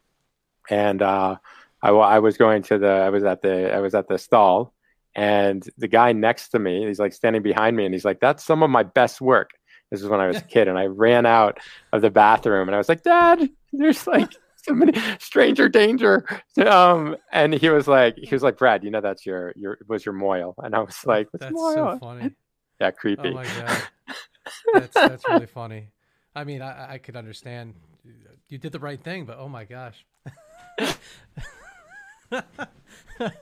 and 0.70 1.02
uh, 1.02 1.38
I 1.82 1.90
I 1.90 2.20
was 2.20 2.38
going 2.38 2.62
to 2.64 2.78
the 2.78 2.92
I 2.92 3.10
was 3.10 3.24
at 3.24 3.42
the 3.42 3.74
I 3.74 3.80
was 3.80 3.96
at 3.96 4.08
the 4.08 4.20
stall, 4.20 4.74
and 5.16 5.68
the 5.78 5.88
guy 5.88 6.14
next 6.14 6.50
to 6.50 6.60
me, 6.60 6.88
he's 6.88 7.00
like 7.00 7.14
standing 7.14 7.42
behind 7.42 7.76
me, 7.76 7.86
and 7.86 7.94
he's 7.94 8.06
like, 8.06 8.20
"That's 8.20 8.44
some 8.44 8.64
of 8.64 8.70
my 8.70 8.84
best 8.84 9.22
work." 9.22 9.52
This 9.90 10.02
is 10.02 10.08
when 10.08 10.22
I 10.22 10.28
was 10.28 10.38
a 10.38 10.42
kid, 10.42 10.68
and 10.68 10.78
I 10.78 10.86
ran 10.86 11.26
out 11.26 11.60
of 11.92 12.02
the 12.02 12.10
bathroom, 12.10 12.68
and 12.68 12.76
I 12.76 12.78
was 12.78 12.90
like, 12.90 13.04
"Dad, 13.04 13.50
there's 13.74 14.08
like." 14.08 14.32
somebody 14.64 14.94
stranger 15.20 15.68
danger. 15.68 16.24
Um 16.64 17.18
and 17.32 17.52
he 17.52 17.70
was 17.70 17.88
like 17.88 18.16
he 18.16 18.30
was 18.36 18.44
like 18.44 18.60
brad 18.60 18.84
you 18.84 18.92
know 18.92 19.02
that's 19.02 19.26
your 19.26 19.54
your 19.56 19.80
was 19.88 20.06
your 20.06 20.14
moil. 20.14 20.54
And 20.60 20.76
i 20.76 20.80
was 20.80 21.04
like 21.04 21.28
that's 21.34 21.52
so 21.52 21.98
funny. 22.00 22.30
yeah 22.80 22.92
creepy. 22.92 23.30
Oh 23.30 23.34
my 23.34 23.44
god. 23.44 23.82
That's 24.74 24.94
that's 24.94 25.28
really 25.28 25.48
funny. 25.48 25.88
I 26.36 26.44
mean 26.44 26.62
i 26.62 26.94
i 26.94 26.98
could 27.00 27.16
understand 27.16 27.74
you 28.50 28.60
did 28.60 28.72
the 28.72 28.80
right 28.80 29.02
thing 29.02 29.26
but 29.26 29.38
oh 29.40 29.48
my 29.48 29.66
gosh 29.66 30.06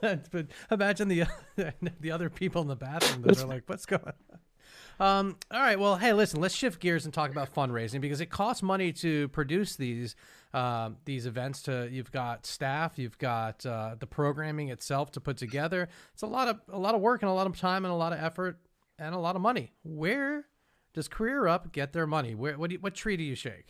but 0.30 0.46
imagine 0.70 1.08
the 1.08 1.24
the 2.00 2.10
other 2.10 2.30
people 2.30 2.62
in 2.62 2.68
the 2.68 2.76
bathroom 2.76 3.22
that 3.22 3.42
are 3.42 3.46
like 3.46 3.64
what's 3.66 3.86
going 3.86 4.02
on 4.04 4.38
um, 5.00 5.36
all 5.50 5.60
right. 5.60 5.80
Well, 5.80 5.96
hey, 5.96 6.12
listen. 6.12 6.40
Let's 6.40 6.54
shift 6.54 6.78
gears 6.78 7.06
and 7.06 7.14
talk 7.14 7.30
about 7.30 7.54
fundraising 7.54 8.02
because 8.02 8.20
it 8.20 8.26
costs 8.26 8.62
money 8.62 8.92
to 8.94 9.28
produce 9.28 9.76
these 9.76 10.14
uh, 10.52 10.90
these 11.06 11.24
events. 11.24 11.62
To 11.62 11.88
you've 11.90 12.12
got 12.12 12.44
staff, 12.44 12.98
you've 12.98 13.16
got 13.16 13.64
uh, 13.64 13.96
the 13.98 14.06
programming 14.06 14.68
itself 14.68 15.10
to 15.12 15.20
put 15.20 15.38
together. 15.38 15.88
It's 16.12 16.22
a 16.22 16.26
lot 16.26 16.48
of 16.48 16.60
a 16.68 16.78
lot 16.78 16.94
of 16.94 17.00
work 17.00 17.22
and 17.22 17.30
a 17.30 17.34
lot 17.34 17.46
of 17.46 17.58
time 17.58 17.86
and 17.86 17.92
a 17.92 17.96
lot 17.96 18.12
of 18.12 18.20
effort 18.20 18.58
and 18.98 19.14
a 19.14 19.18
lot 19.18 19.36
of 19.36 19.42
money. 19.42 19.72
Where 19.84 20.44
does 20.92 21.08
Career 21.08 21.46
Up 21.46 21.72
get 21.72 21.94
their 21.94 22.06
money? 22.06 22.34
Where 22.34 22.58
what 22.58 22.68
do 22.68 22.74
you, 22.74 22.80
what 22.80 22.94
tree 22.94 23.16
do 23.16 23.24
you 23.24 23.34
shake? 23.34 23.68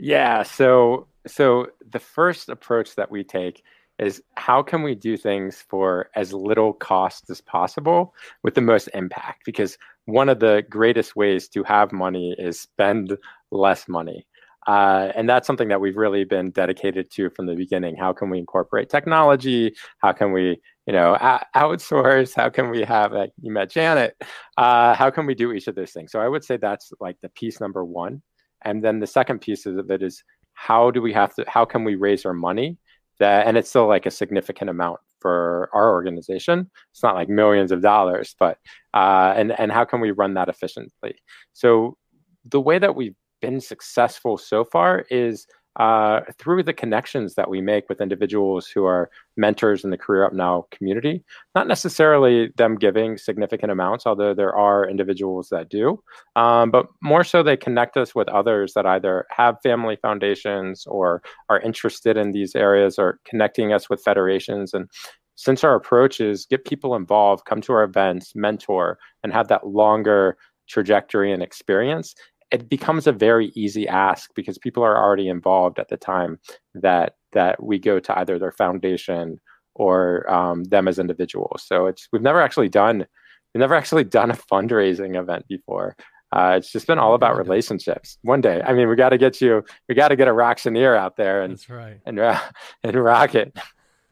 Yeah. 0.00 0.42
So 0.42 1.06
so 1.28 1.68
the 1.88 2.00
first 2.00 2.48
approach 2.48 2.96
that 2.96 3.08
we 3.08 3.22
take 3.22 3.62
is 4.00 4.22
how 4.36 4.62
can 4.62 4.82
we 4.82 4.94
do 4.94 5.16
things 5.16 5.62
for 5.68 6.08
as 6.16 6.32
little 6.32 6.72
cost 6.72 7.28
as 7.28 7.40
possible 7.40 8.14
with 8.42 8.54
the 8.54 8.60
most 8.60 8.88
impact 8.94 9.42
because 9.44 9.76
one 10.06 10.28
of 10.28 10.40
the 10.40 10.64
greatest 10.70 11.14
ways 11.14 11.48
to 11.48 11.62
have 11.64 11.92
money 11.92 12.34
is 12.38 12.58
spend 12.58 13.16
less 13.50 13.88
money. 13.88 14.26
Uh, 14.66 15.10
and 15.14 15.28
that's 15.28 15.46
something 15.46 15.68
that 15.68 15.80
we've 15.80 15.96
really 15.96 16.24
been 16.24 16.50
dedicated 16.50 17.10
to 17.10 17.30
from 17.30 17.46
the 17.46 17.54
beginning. 17.54 17.96
How 17.96 18.12
can 18.12 18.30
we 18.30 18.38
incorporate 18.38 18.88
technology? 18.88 19.74
How 19.98 20.12
can 20.12 20.32
we, 20.32 20.60
you 20.86 20.92
know, 20.92 21.14
a- 21.14 21.44
outsource? 21.54 22.34
How 22.34 22.50
can 22.50 22.70
we 22.70 22.82
have, 22.82 23.12
like 23.12 23.32
you 23.40 23.52
met 23.52 23.70
Janet, 23.70 24.16
uh, 24.56 24.94
how 24.94 25.10
can 25.10 25.26
we 25.26 25.34
do 25.34 25.52
each 25.52 25.66
of 25.66 25.74
those 25.74 25.92
things? 25.92 26.12
So 26.12 26.20
I 26.20 26.28
would 26.28 26.44
say 26.44 26.56
that's 26.56 26.92
like 27.00 27.16
the 27.20 27.30
piece 27.30 27.60
number 27.60 27.84
one. 27.84 28.22
And 28.62 28.82
then 28.84 29.00
the 29.00 29.06
second 29.06 29.40
piece 29.40 29.66
of 29.66 29.90
it 29.90 30.02
is 30.02 30.22
how 30.54 30.90
do 30.90 31.00
we 31.02 31.12
have 31.12 31.34
to, 31.34 31.44
how 31.48 31.64
can 31.64 31.84
we 31.84 31.94
raise 31.94 32.24
our 32.24 32.34
money 32.34 32.78
that, 33.20 33.46
and 33.46 33.56
it's 33.56 33.70
still 33.70 33.86
like 33.86 34.06
a 34.06 34.10
significant 34.10 34.70
amount 34.70 35.00
for 35.20 35.70
our 35.72 35.90
organization. 35.92 36.70
It's 36.92 37.02
not 37.02 37.14
like 37.14 37.28
millions 37.28 37.72
of 37.72 37.82
dollars, 37.82 38.34
but 38.38 38.58
uh, 38.94 39.32
and 39.36 39.58
and 39.58 39.70
how 39.70 39.84
can 39.84 40.00
we 40.00 40.10
run 40.10 40.34
that 40.34 40.48
efficiently? 40.48 41.14
So 41.52 41.96
the 42.44 42.60
way 42.60 42.78
that 42.78 42.96
we've 42.96 43.14
been 43.40 43.60
successful 43.60 44.36
so 44.36 44.64
far 44.64 45.04
is 45.10 45.46
uh, 45.76 46.20
through 46.36 46.62
the 46.62 46.72
connections 46.72 47.34
that 47.34 47.48
we 47.48 47.60
make 47.60 47.88
with 47.88 48.00
individuals 48.00 48.66
who 48.66 48.84
are 48.84 49.10
mentors 49.36 49.84
in 49.84 49.90
the 49.90 49.96
Career 49.96 50.24
Up 50.24 50.32
Now 50.32 50.66
community. 50.70 51.22
Not 51.54 51.68
necessarily 51.68 52.52
them 52.56 52.76
giving 52.76 53.16
significant 53.16 53.70
amounts, 53.70 54.06
although 54.06 54.34
there 54.34 54.54
are 54.54 54.88
individuals 54.88 55.48
that 55.50 55.68
do, 55.68 56.02
um, 56.34 56.70
but 56.70 56.88
more 57.00 57.24
so 57.24 57.42
they 57.42 57.56
connect 57.56 57.96
us 57.96 58.14
with 58.14 58.28
others 58.28 58.74
that 58.74 58.86
either 58.86 59.26
have 59.30 59.62
family 59.62 59.96
foundations 59.96 60.86
or 60.86 61.22
are 61.48 61.60
interested 61.60 62.16
in 62.16 62.32
these 62.32 62.56
areas 62.56 62.98
or 62.98 63.20
connecting 63.24 63.72
us 63.72 63.88
with 63.88 64.02
federations. 64.02 64.74
And 64.74 64.88
since 65.36 65.64
our 65.64 65.74
approach 65.74 66.20
is 66.20 66.46
get 66.46 66.66
people 66.66 66.94
involved, 66.94 67.46
come 67.46 67.60
to 67.62 67.72
our 67.72 67.84
events, 67.84 68.34
mentor, 68.34 68.98
and 69.22 69.32
have 69.32 69.48
that 69.48 69.66
longer 69.66 70.36
trajectory 70.68 71.32
and 71.32 71.42
experience, 71.42 72.14
it 72.50 72.68
becomes 72.68 73.06
a 73.06 73.12
very 73.12 73.52
easy 73.54 73.86
ask 73.88 74.30
because 74.34 74.58
people 74.58 74.82
are 74.82 74.96
already 74.96 75.28
involved 75.28 75.78
at 75.78 75.88
the 75.88 75.96
time 75.96 76.38
that 76.74 77.14
that 77.32 77.62
we 77.62 77.78
go 77.78 78.00
to 78.00 78.18
either 78.18 78.38
their 78.38 78.52
foundation 78.52 79.40
or 79.74 80.28
um, 80.30 80.64
them 80.64 80.88
as 80.88 80.98
individuals. 80.98 81.62
So 81.64 81.86
it's 81.86 82.08
we've 82.12 82.22
never 82.22 82.40
actually 82.40 82.68
done 82.68 83.06
we've 83.54 83.60
never 83.60 83.74
actually 83.74 84.04
done 84.04 84.30
a 84.30 84.34
fundraising 84.34 85.18
event 85.18 85.46
before. 85.48 85.96
Uh, 86.32 86.54
it's 86.56 86.70
just 86.70 86.86
been 86.86 86.98
all 86.98 87.14
about 87.14 87.36
relationships. 87.36 88.18
One 88.22 88.40
day, 88.40 88.62
I 88.64 88.72
mean, 88.72 88.88
we 88.88 88.94
got 88.94 89.08
to 89.08 89.18
get 89.18 89.40
you, 89.40 89.64
we 89.88 89.96
got 89.96 90.08
to 90.08 90.16
get 90.16 90.28
a 90.28 90.32
Rocktioneer 90.32 90.96
out 90.96 91.16
there 91.16 91.42
and 91.42 91.54
That's 91.54 91.68
right. 91.68 92.00
and 92.06 92.20
uh, 92.20 92.38
and 92.84 92.94
rock 92.94 93.34
it. 93.34 93.56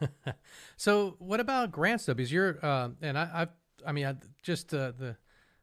so, 0.76 1.14
what 1.18 1.38
about 1.38 1.70
grants 1.70 2.06
though? 2.06 2.14
Because 2.14 2.32
you're, 2.32 2.58
uh, 2.64 2.88
and 3.02 3.16
I, 3.16 3.30
I've, 3.32 3.48
I 3.86 3.92
mean, 3.92 4.06
I, 4.06 4.16
just 4.42 4.74
uh, 4.74 4.92
the 4.98 5.16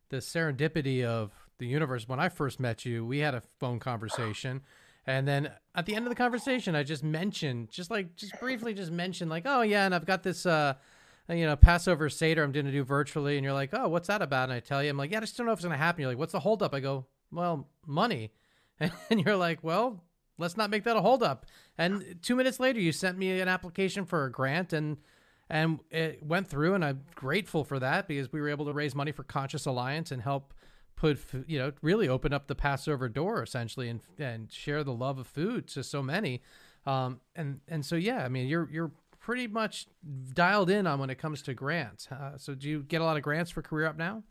the 0.09 0.17
serendipity 0.17 1.03
of 1.03 1.31
the 1.57 1.67
universe. 1.67 2.07
When 2.07 2.19
I 2.19 2.29
first 2.29 2.59
met 2.59 2.85
you, 2.85 3.05
we 3.05 3.19
had 3.19 3.35
a 3.35 3.41
phone 3.59 3.79
conversation. 3.79 4.61
And 5.07 5.27
then 5.27 5.51
at 5.75 5.85
the 5.85 5.95
end 5.95 6.05
of 6.05 6.09
the 6.09 6.15
conversation, 6.15 6.75
I 6.75 6.83
just 6.83 7.03
mentioned, 7.03 7.69
just 7.69 7.91
like, 7.91 8.15
just 8.15 8.39
briefly, 8.39 8.73
just 8.73 8.91
mentioned, 8.91 9.29
like, 9.29 9.43
oh, 9.45 9.61
yeah, 9.61 9.85
and 9.85 9.93
I've 9.93 10.05
got 10.05 10.23
this, 10.23 10.45
uh, 10.45 10.73
you 11.29 11.45
know, 11.45 11.55
Passover 11.55 12.09
Seder 12.09 12.43
I'm 12.43 12.51
going 12.51 12.65
to 12.65 12.71
do 12.71 12.83
virtually. 12.83 13.37
And 13.37 13.43
you're 13.43 13.53
like, 13.53 13.69
oh, 13.73 13.87
what's 13.87 14.07
that 14.07 14.21
about? 14.21 14.45
And 14.45 14.53
I 14.53 14.59
tell 14.59 14.83
you, 14.83 14.89
I'm 14.89 14.97
like, 14.97 15.11
yeah, 15.11 15.17
I 15.17 15.21
just 15.21 15.37
don't 15.37 15.45
know 15.45 15.51
if 15.51 15.59
it's 15.59 15.65
going 15.65 15.77
to 15.77 15.83
happen. 15.83 16.01
You're 16.01 16.11
like, 16.11 16.17
what's 16.17 16.31
the 16.31 16.39
holdup? 16.39 16.73
I 16.73 16.79
go, 16.79 17.05
well, 17.31 17.67
money. 17.85 18.31
And 19.09 19.21
you're 19.21 19.37
like, 19.37 19.59
well, 19.63 20.03
let's 20.37 20.57
not 20.57 20.69
make 20.69 20.83
that 20.83 20.97
a 20.97 21.01
holdup. 21.01 21.45
And 21.77 22.17
two 22.21 22.35
minutes 22.35 22.59
later, 22.59 22.79
you 22.79 22.91
sent 22.91 23.17
me 23.17 23.39
an 23.39 23.47
application 23.47 24.03
for 24.03 24.25
a 24.25 24.31
grant. 24.31 24.73
And 24.73 24.97
and 25.49 25.79
it 25.91 26.23
went 26.23 26.47
through, 26.47 26.73
and 26.73 26.83
I'm 26.83 27.03
grateful 27.13 27.63
for 27.63 27.79
that 27.79 28.07
because 28.07 28.31
we 28.31 28.41
were 28.41 28.49
able 28.49 28.65
to 28.65 28.73
raise 28.73 28.95
money 28.95 29.11
for 29.11 29.23
Conscious 29.23 29.65
Alliance 29.65 30.11
and 30.11 30.21
help 30.21 30.53
put 30.95 31.19
you 31.47 31.59
know 31.59 31.71
really 31.81 32.07
open 32.07 32.33
up 32.33 32.47
the 32.47 32.55
Passover 32.55 33.09
door 33.09 33.43
essentially 33.43 33.89
and 33.89 34.01
and 34.17 34.51
share 34.51 34.83
the 34.83 34.93
love 34.93 35.17
of 35.17 35.27
food 35.27 35.67
to 35.69 35.83
so 35.83 36.01
many. 36.01 36.41
Um, 36.85 37.19
and 37.35 37.61
and 37.67 37.85
so 37.85 37.95
yeah, 37.95 38.23
I 38.23 38.29
mean 38.29 38.47
you're 38.47 38.69
you're 38.71 38.91
pretty 39.19 39.47
much 39.47 39.87
dialed 40.33 40.69
in 40.69 40.85
on 40.85 40.99
when 40.99 41.09
it 41.09 41.17
comes 41.17 41.41
to 41.43 41.53
grants. 41.53 42.07
Uh, 42.11 42.37
so 42.37 42.53
do 42.53 42.69
you 42.69 42.83
get 42.83 43.01
a 43.01 43.03
lot 43.03 43.17
of 43.17 43.23
grants 43.23 43.49
for 43.51 43.61
Career 43.61 43.87
Up 43.87 43.97
now? 43.97 44.23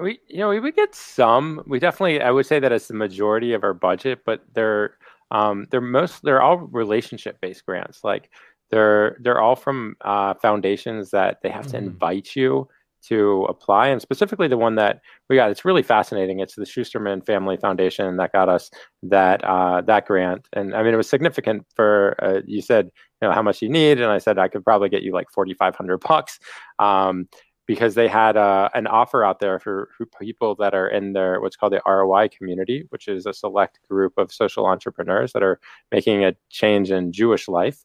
We 0.00 0.18
you 0.28 0.38
know 0.38 0.48
we 0.48 0.60
would 0.60 0.74
get 0.74 0.94
some. 0.94 1.62
We 1.66 1.78
definitely 1.78 2.20
I 2.20 2.30
would 2.30 2.46
say 2.46 2.58
that 2.58 2.72
it's 2.72 2.88
the 2.88 2.94
majority 2.94 3.52
of 3.52 3.62
our 3.62 3.74
budget, 3.74 4.20
but 4.24 4.42
they're 4.54 4.96
um, 5.30 5.66
they're 5.70 5.80
most 5.80 6.22
they're 6.22 6.42
all 6.42 6.58
relationship 6.58 7.40
based 7.40 7.64
grants. 7.66 8.02
Like 8.02 8.30
they're 8.70 9.16
they're 9.20 9.40
all 9.40 9.56
from 9.56 9.96
uh, 10.00 10.34
foundations 10.34 11.10
that 11.10 11.42
they 11.42 11.50
have 11.50 11.66
mm-hmm. 11.66 11.72
to 11.72 11.78
invite 11.78 12.34
you 12.34 12.68
to 13.08 13.44
apply, 13.48 13.88
and 13.88 14.00
specifically 14.00 14.48
the 14.48 14.56
one 14.56 14.74
that 14.76 15.00
we 15.28 15.36
got. 15.36 15.50
It's 15.50 15.64
really 15.64 15.82
fascinating. 15.82 16.40
It's 16.40 16.54
the 16.54 16.64
Schusterman 16.64 17.24
Family 17.24 17.56
Foundation 17.56 18.16
that 18.16 18.32
got 18.32 18.48
us 18.48 18.70
that 19.02 19.44
uh, 19.44 19.82
that 19.82 20.06
grant, 20.06 20.48
and 20.52 20.74
I 20.74 20.82
mean 20.82 20.94
it 20.94 20.98
was 20.98 21.08
significant 21.08 21.66
for. 21.74 22.16
Uh, 22.22 22.40
you 22.46 22.62
said 22.62 22.86
you 23.20 23.28
know 23.28 23.32
how 23.32 23.42
much 23.42 23.62
you 23.62 23.68
need, 23.68 24.00
and 24.00 24.10
I 24.10 24.18
said 24.18 24.38
I 24.38 24.48
could 24.48 24.64
probably 24.64 24.88
get 24.88 25.02
you 25.02 25.12
like 25.12 25.30
forty 25.30 25.54
five 25.54 25.74
hundred 25.74 25.98
bucks. 25.98 26.38
Um, 26.78 27.28
because 27.66 27.94
they 27.94 28.08
had 28.08 28.36
uh, 28.36 28.68
an 28.74 28.86
offer 28.86 29.24
out 29.24 29.40
there 29.40 29.58
for, 29.58 29.88
for, 29.96 30.06
people 30.20 30.54
that 30.56 30.74
are 30.74 30.88
in 30.88 31.14
their 31.14 31.40
what's 31.40 31.56
called 31.56 31.72
the 31.72 31.80
ROI 31.86 32.28
community, 32.28 32.84
which 32.90 33.08
is 33.08 33.24
a 33.26 33.32
select 33.32 33.78
group 33.88 34.12
of 34.18 34.32
social 34.32 34.66
entrepreneurs 34.66 35.32
that 35.32 35.42
are 35.42 35.58
making 35.90 36.24
a 36.24 36.34
change 36.50 36.90
in 36.90 37.12
Jewish 37.12 37.48
life 37.48 37.84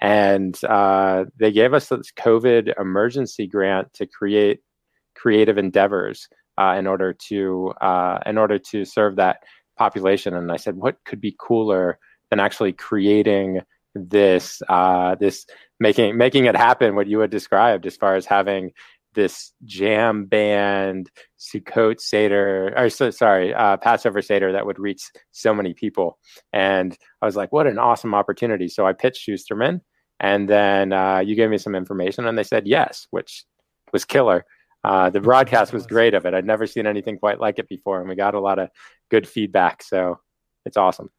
and 0.00 0.58
uh, 0.64 1.24
they 1.38 1.52
gave 1.52 1.74
us 1.74 1.88
this 1.88 2.12
COVID 2.18 2.78
emergency 2.80 3.46
grant 3.46 3.92
to 3.94 4.06
create 4.06 4.60
creative 5.14 5.58
endeavors 5.58 6.28
uh, 6.58 6.74
in 6.78 6.86
order 6.86 7.14
to 7.28 7.72
uh, 7.80 8.18
in 8.26 8.38
order 8.38 8.58
to 8.58 8.84
serve 8.84 9.16
that 9.16 9.38
population. 9.76 10.34
And 10.34 10.50
I 10.50 10.56
said, 10.56 10.76
what 10.76 10.96
could 11.04 11.20
be 11.20 11.36
cooler 11.38 11.98
than 12.30 12.40
actually 12.40 12.72
creating 12.72 13.60
this 13.94 14.62
uh, 14.68 15.16
this 15.16 15.46
making 15.78 16.16
making 16.16 16.46
it 16.46 16.56
happen? 16.56 16.94
What 16.94 17.06
you 17.06 17.20
had 17.20 17.30
described 17.30 17.86
as 17.86 17.96
far 17.96 18.16
as 18.16 18.26
having 18.26 18.72
this 19.14 19.52
jam 19.64 20.26
band 20.26 21.10
Sukkot 21.38 22.00
Seder, 22.00 22.72
or 22.76 22.88
so, 22.90 23.10
sorry, 23.10 23.52
uh, 23.52 23.76
Passover 23.76 24.22
Seder 24.22 24.52
that 24.52 24.66
would 24.66 24.78
reach 24.78 25.10
so 25.32 25.52
many 25.52 25.74
people. 25.74 26.18
And 26.52 26.96
I 27.20 27.26
was 27.26 27.36
like, 27.36 27.52
what 27.52 27.66
an 27.66 27.78
awesome 27.78 28.14
opportunity. 28.14 28.68
So 28.68 28.86
I 28.86 28.92
pitched 28.92 29.28
Schusterman, 29.28 29.80
and 30.20 30.48
then 30.48 30.92
uh, 30.92 31.18
you 31.18 31.34
gave 31.34 31.50
me 31.50 31.58
some 31.58 31.74
information, 31.74 32.26
and 32.26 32.36
they 32.36 32.44
said 32.44 32.66
yes, 32.66 33.06
which 33.10 33.44
was 33.92 34.04
killer. 34.04 34.44
Uh, 34.84 35.10
the 35.10 35.20
broadcast 35.20 35.72
was 35.72 35.86
great 35.86 36.14
of 36.14 36.24
it. 36.24 36.34
I'd 36.34 36.46
never 36.46 36.66
seen 36.66 36.86
anything 36.86 37.18
quite 37.18 37.40
like 37.40 37.58
it 37.58 37.68
before, 37.68 38.00
and 38.00 38.08
we 38.08 38.14
got 38.14 38.34
a 38.34 38.40
lot 38.40 38.58
of 38.58 38.70
good 39.10 39.26
feedback. 39.26 39.82
So 39.82 40.20
it's 40.64 40.76
awesome. 40.76 41.10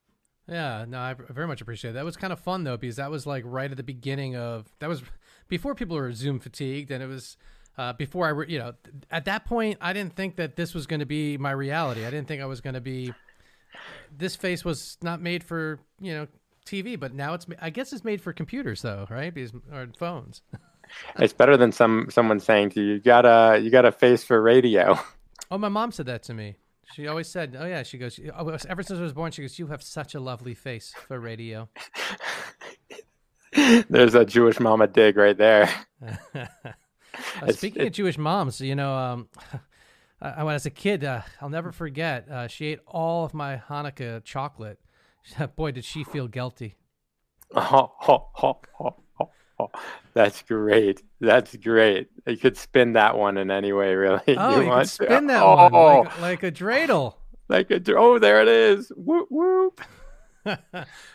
Yeah, 0.48 0.86
no, 0.88 1.00
I 1.00 1.16
very 1.30 1.48
much 1.48 1.62
appreciate 1.62 1.92
it. 1.92 1.94
That 1.94 2.06
was 2.06 2.18
kind 2.18 2.34
of 2.34 2.40
fun 2.40 2.64
though, 2.64 2.78
because 2.78 2.96
that 2.96 3.12
was 3.12 3.26
like 3.26 3.44
right 3.46 3.70
at 3.70 3.78
the 3.78 3.84
beginning 3.84 4.36
of 4.36 4.68
that 4.80 4.90
was 4.90 5.02
before 5.48 5.76
people 5.76 5.96
were 5.96 6.12
Zoom 6.14 6.40
fatigued, 6.40 6.92
and 6.92 7.04
it 7.04 7.08
was 7.08 7.38
uh, 7.78 7.94
before 7.94 8.26
I, 8.26 8.30
re- 8.30 8.48
you 8.50 8.60
know, 8.60 8.74
at 9.10 9.26
that 9.26 9.46
point, 9.46 9.78
I 9.82 9.94
didn't 9.94 10.16
think 10.16 10.36
that 10.36 10.56
this 10.56 10.74
was 10.74 10.88
going 10.88 11.00
to 11.00 11.06
be 11.06 11.38
my 11.38 11.52
reality. 11.52 12.06
I 12.06 12.10
didn't 12.10 12.28
think 12.28 12.42
I 12.42 12.46
was 12.46 12.62
going 12.62 12.74
to 12.74 12.82
be. 12.82 13.14
This 14.16 14.36
face 14.36 14.66
was 14.66 14.98
not 15.02 15.22
made 15.22 15.44
for 15.44 15.80
you 16.00 16.14
know 16.14 16.28
TV, 16.66 17.00
but 17.00 17.14
now 17.14 17.34
it's 17.34 17.46
I 17.62 17.70
guess 17.70 17.94
it's 17.94 18.04
made 18.04 18.22
for 18.22 18.34
computers 18.34 18.82
though, 18.82 19.08
right? 19.10 19.34
Because 19.34 19.54
or 19.72 19.88
phones. 19.98 20.42
it's 21.20 21.34
better 21.34 21.58
than 21.58 21.72
some 21.72 22.08
someone 22.10 22.40
saying 22.40 22.72
to 22.72 22.82
you, 22.82 22.94
you 22.94 23.00
got 23.00 23.26
a 23.26 23.60
you 23.60 23.70
got 23.70 23.86
a 23.86 23.92
face 23.92 24.24
for 24.24 24.42
radio. 24.42 25.00
Oh, 25.50 25.58
my 25.58 25.70
mom 25.70 25.92
said 25.92 26.06
that 26.06 26.24
to 26.24 26.34
me. 26.34 26.56
She 26.94 27.08
always 27.08 27.28
said, 27.28 27.58
"Oh 27.60 27.66
yeah," 27.66 27.84
she 27.84 27.98
goes. 27.98 28.20
Oh, 28.38 28.58
ever 28.68 28.84
since 28.84 29.00
I 29.00 29.02
was 29.02 29.14
born, 29.14 29.32
she 29.32 29.42
goes, 29.42 29.60
"You 29.60 29.68
have 29.68 29.84
such 29.84 30.16
a 30.16 30.20
lovely 30.20 30.54
face 30.54 30.94
for 31.08 31.20
radio." 31.20 31.70
There's 33.90 34.16
a 34.16 34.26
Jewish 34.26 34.60
mama 34.60 34.88
dig 34.88 35.18
right 35.18 35.38
there. 35.38 35.70
uh, 36.36 37.52
speaking 37.52 37.86
of 37.86 37.92
Jewish 37.92 38.18
moms, 38.18 38.62
you 38.62 38.76
know, 38.76 38.94
um, 38.94 39.28
I, 40.22 40.44
when 40.44 40.52
I 40.52 40.54
was 40.54 40.66
a 40.66 40.70
kid, 40.70 41.04
uh, 41.04 41.22
I'll 41.42 41.50
never 41.50 41.72
forget. 41.72 42.30
Uh, 42.30 42.48
she 42.48 42.68
ate 42.68 42.80
all 42.86 43.26
of 43.26 43.34
my 43.34 43.62
Hanukkah 43.70 44.24
chocolate 44.24 44.80
Boy, 45.56 45.72
did 45.72 45.86
she 45.86 46.04
feel 46.04 46.28
guilty. 46.28 46.76
Oh, 47.56 47.92
oh, 48.08 48.28
oh, 48.42 48.60
oh, 48.80 49.30
oh, 49.60 49.70
That's 50.14 50.42
great. 50.44 51.04
That's 51.20 51.56
great. 51.58 52.10
You 52.26 52.38
could 52.38 52.58
spin 52.58 52.94
that 52.94 53.18
one 53.18 53.38
in 53.38 53.52
any 53.52 53.74
way, 53.74 53.94
really. 53.94 54.22
Oh, 54.38 54.56
you, 54.60 54.66
you 54.66 54.72
could 54.72 54.90
spin 54.90 55.22
to. 55.24 55.28
that 55.28 55.44
oh, 55.44 55.56
one 55.56 55.72
like, 56.06 56.22
like, 56.22 56.44
a 56.44 56.52
dreidel. 56.52 57.16
Like 57.50 57.72
a 57.72 57.82
oh, 57.96 58.20
there 58.20 58.42
it 58.42 58.48
is. 58.48 58.92
Whoop 58.96 59.28
whoop. 59.30 59.82
um, 60.46 60.60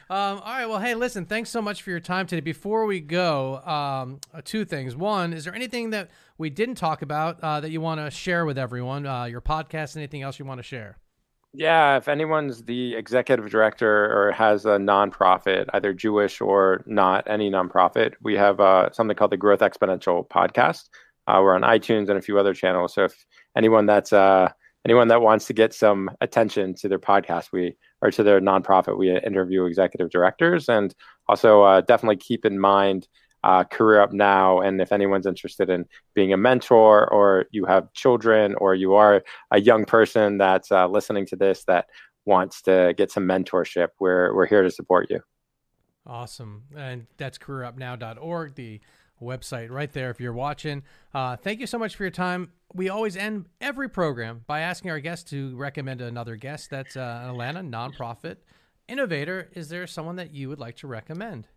all 0.08 0.40
right. 0.40 0.66
Well, 0.66 0.78
hey, 0.78 0.94
listen. 0.94 1.26
Thanks 1.26 1.50
so 1.50 1.60
much 1.60 1.82
for 1.82 1.90
your 1.90 2.00
time 2.00 2.26
today. 2.26 2.40
Before 2.40 2.86
we 2.86 3.00
go, 3.00 3.56
um, 3.62 4.20
uh, 4.32 4.40
two 4.44 4.64
things. 4.64 4.94
One, 4.94 5.32
is 5.32 5.44
there 5.44 5.54
anything 5.54 5.90
that 5.90 6.10
we 6.38 6.50
didn't 6.50 6.76
talk 6.76 7.02
about 7.02 7.40
uh, 7.40 7.60
that 7.60 7.70
you 7.70 7.80
want 7.80 8.00
to 8.00 8.10
share 8.10 8.44
with 8.44 8.58
everyone? 8.58 9.06
Uh, 9.06 9.24
your 9.24 9.40
podcast, 9.40 9.96
anything 9.96 10.22
else 10.22 10.38
you 10.38 10.44
want 10.44 10.58
to 10.58 10.62
share? 10.62 10.98
Yeah, 11.58 11.96
if 11.96 12.06
anyone's 12.06 12.64
the 12.64 12.94
executive 12.96 13.48
director 13.48 13.88
or 14.14 14.30
has 14.32 14.66
a 14.66 14.76
nonprofit, 14.76 15.64
either 15.72 15.94
Jewish 15.94 16.42
or 16.42 16.82
not, 16.84 17.26
any 17.30 17.50
nonprofit, 17.50 18.12
we 18.20 18.34
have 18.34 18.60
uh, 18.60 18.92
something 18.92 19.16
called 19.16 19.32
the 19.32 19.38
Growth 19.38 19.60
Exponential 19.60 20.28
podcast. 20.28 20.90
Uh, 21.26 21.40
we're 21.42 21.54
on 21.54 21.62
iTunes 21.62 22.10
and 22.10 22.18
a 22.18 22.20
few 22.20 22.38
other 22.38 22.52
channels. 22.52 22.92
So 22.92 23.04
if 23.04 23.24
anyone 23.56 23.86
that's 23.86 24.12
uh, 24.12 24.52
anyone 24.84 25.08
that 25.08 25.22
wants 25.22 25.46
to 25.46 25.54
get 25.54 25.72
some 25.72 26.10
attention 26.20 26.74
to 26.74 26.88
their 26.88 26.98
podcast, 26.98 27.52
we 27.52 27.74
or 28.02 28.10
to 28.10 28.22
their 28.22 28.38
nonprofit, 28.38 28.98
we 28.98 29.16
interview 29.16 29.64
executive 29.64 30.10
directors, 30.10 30.68
and 30.68 30.94
also 31.26 31.62
uh, 31.62 31.80
definitely 31.80 32.18
keep 32.18 32.44
in 32.44 32.58
mind 32.60 33.08
uh, 33.44 33.64
Career 33.64 34.00
Up 34.00 34.12
Now. 34.12 34.60
And 34.60 34.80
if 34.80 34.92
anyone's 34.92 35.26
interested 35.26 35.70
in 35.70 35.86
being 36.14 36.32
a 36.32 36.36
mentor, 36.36 37.08
or 37.12 37.46
you 37.50 37.64
have 37.64 37.92
children, 37.92 38.54
or 38.56 38.74
you 38.74 38.94
are 38.94 39.22
a 39.50 39.60
young 39.60 39.84
person 39.84 40.38
that's 40.38 40.72
uh, 40.72 40.86
listening 40.88 41.26
to 41.26 41.36
this 41.36 41.64
that 41.64 41.86
wants 42.24 42.62
to 42.62 42.94
get 42.96 43.10
some 43.10 43.24
mentorship, 43.24 43.88
we're, 44.00 44.34
we're 44.34 44.46
here 44.46 44.62
to 44.62 44.70
support 44.70 45.10
you. 45.10 45.20
Awesome. 46.06 46.64
And 46.76 47.06
that's 47.16 47.38
careerupnow.org, 47.38 48.54
the 48.54 48.80
website 49.20 49.70
right 49.70 49.92
there 49.92 50.10
if 50.10 50.20
you're 50.20 50.32
watching. 50.32 50.82
Uh, 51.14 51.36
thank 51.36 51.60
you 51.60 51.66
so 51.66 51.78
much 51.78 51.96
for 51.96 52.04
your 52.04 52.10
time. 52.10 52.52
We 52.74 52.88
always 52.88 53.16
end 53.16 53.46
every 53.60 53.88
program 53.88 54.44
by 54.46 54.60
asking 54.60 54.90
our 54.90 55.00
guests 55.00 55.30
to 55.30 55.56
recommend 55.56 56.00
another 56.00 56.36
guest 56.36 56.70
that's 56.70 56.96
uh, 56.96 57.20
an 57.22 57.30
Atlanta 57.30 57.60
nonprofit 57.60 58.36
innovator. 58.88 59.48
Is 59.54 59.68
there 59.68 59.86
someone 59.86 60.16
that 60.16 60.32
you 60.32 60.48
would 60.48 60.60
like 60.60 60.76
to 60.76 60.86
recommend? 60.86 61.48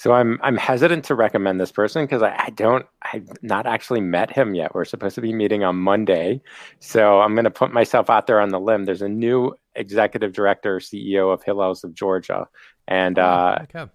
So 0.00 0.14
I'm 0.14 0.38
I'm 0.42 0.56
hesitant 0.56 1.04
to 1.04 1.14
recommend 1.14 1.60
this 1.60 1.70
person 1.70 2.06
because 2.06 2.22
I, 2.22 2.34
I, 2.46 2.48
don't 2.48 2.86
I've 3.02 3.28
not 3.42 3.66
actually 3.66 4.00
met 4.00 4.34
him 4.34 4.54
yet. 4.54 4.74
We're 4.74 4.86
supposed 4.86 5.14
to 5.16 5.20
be 5.20 5.34
meeting 5.34 5.62
on 5.62 5.76
Monday, 5.76 6.40
so 6.78 7.20
I'm 7.20 7.34
going 7.34 7.44
to 7.44 7.50
put 7.50 7.70
myself 7.70 8.08
out 8.08 8.26
there 8.26 8.40
on 8.40 8.48
the 8.48 8.58
limb. 8.58 8.86
There's 8.86 9.02
a 9.02 9.10
new 9.10 9.52
executive 9.74 10.32
director, 10.32 10.78
CEO 10.78 11.30
of 11.30 11.44
Hillels 11.44 11.84
of 11.84 11.92
Georgia, 11.92 12.48
and 12.88 13.18
oh, 13.18 13.22
uh, 13.22 13.58
okay. 13.64 13.92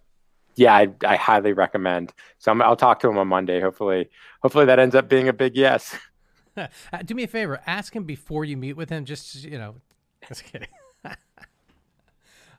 yeah, 0.56 0.76
I, 0.76 0.90
I, 1.04 1.16
highly 1.16 1.54
recommend. 1.54 2.14
So 2.38 2.52
i 2.52 2.70
will 2.70 2.76
talk 2.76 3.00
to 3.00 3.10
him 3.10 3.18
on 3.18 3.28
Monday. 3.28 3.60
Hopefully, 3.60 4.08
hopefully 4.44 4.66
that 4.66 4.78
ends 4.78 4.94
up 4.94 5.10
being 5.10 5.28
a 5.28 5.34
big 5.34 5.56
yes. 5.56 5.98
Do 7.06 7.16
me 7.16 7.24
a 7.24 7.28
favor, 7.28 7.64
ask 7.66 7.96
him 7.96 8.04
before 8.04 8.46
you 8.46 8.58
meet 8.58 8.74
with 8.74 8.90
him. 8.90 9.06
Just 9.06 9.44
you 9.44 9.58
know, 9.58 9.78
just 10.28 10.44
kidding. 10.44 10.70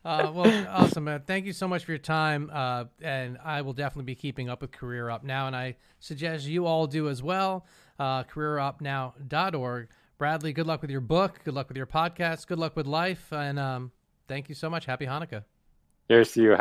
Uh, 0.06 0.30
well, 0.32 0.66
awesome. 0.70 1.20
Thank 1.26 1.46
you 1.46 1.52
so 1.52 1.66
much 1.66 1.84
for 1.84 1.90
your 1.90 1.98
time. 1.98 2.48
Uh, 2.52 2.84
and 3.02 3.38
I 3.44 3.62
will 3.62 3.72
definitely 3.72 4.04
be 4.04 4.14
keeping 4.14 4.48
up 4.48 4.62
with 4.62 4.70
Career 4.70 5.10
Up 5.10 5.24
Now. 5.24 5.48
And 5.48 5.56
I 5.56 5.76
suggest 5.98 6.46
you 6.46 6.64
all 6.64 6.86
do 6.86 7.08
as 7.08 7.24
well. 7.24 7.66
Uh, 7.98 8.22
CareerUpNow.org. 8.22 9.88
Bradley, 10.16 10.52
good 10.52 10.66
luck 10.66 10.80
with 10.80 10.90
your 10.90 11.00
book. 11.00 11.40
Good 11.44 11.54
luck 11.54 11.66
with 11.68 11.76
your 11.76 11.86
podcast. 11.86 12.46
Good 12.46 12.58
luck 12.58 12.76
with 12.76 12.86
life. 12.86 13.32
And 13.32 13.58
um, 13.58 13.90
thank 14.28 14.48
you 14.48 14.54
so 14.54 14.70
much. 14.70 14.86
Happy 14.86 15.06
Hanukkah. 15.06 15.42
Here's 16.08 16.32
to 16.34 16.42
you. 16.42 16.54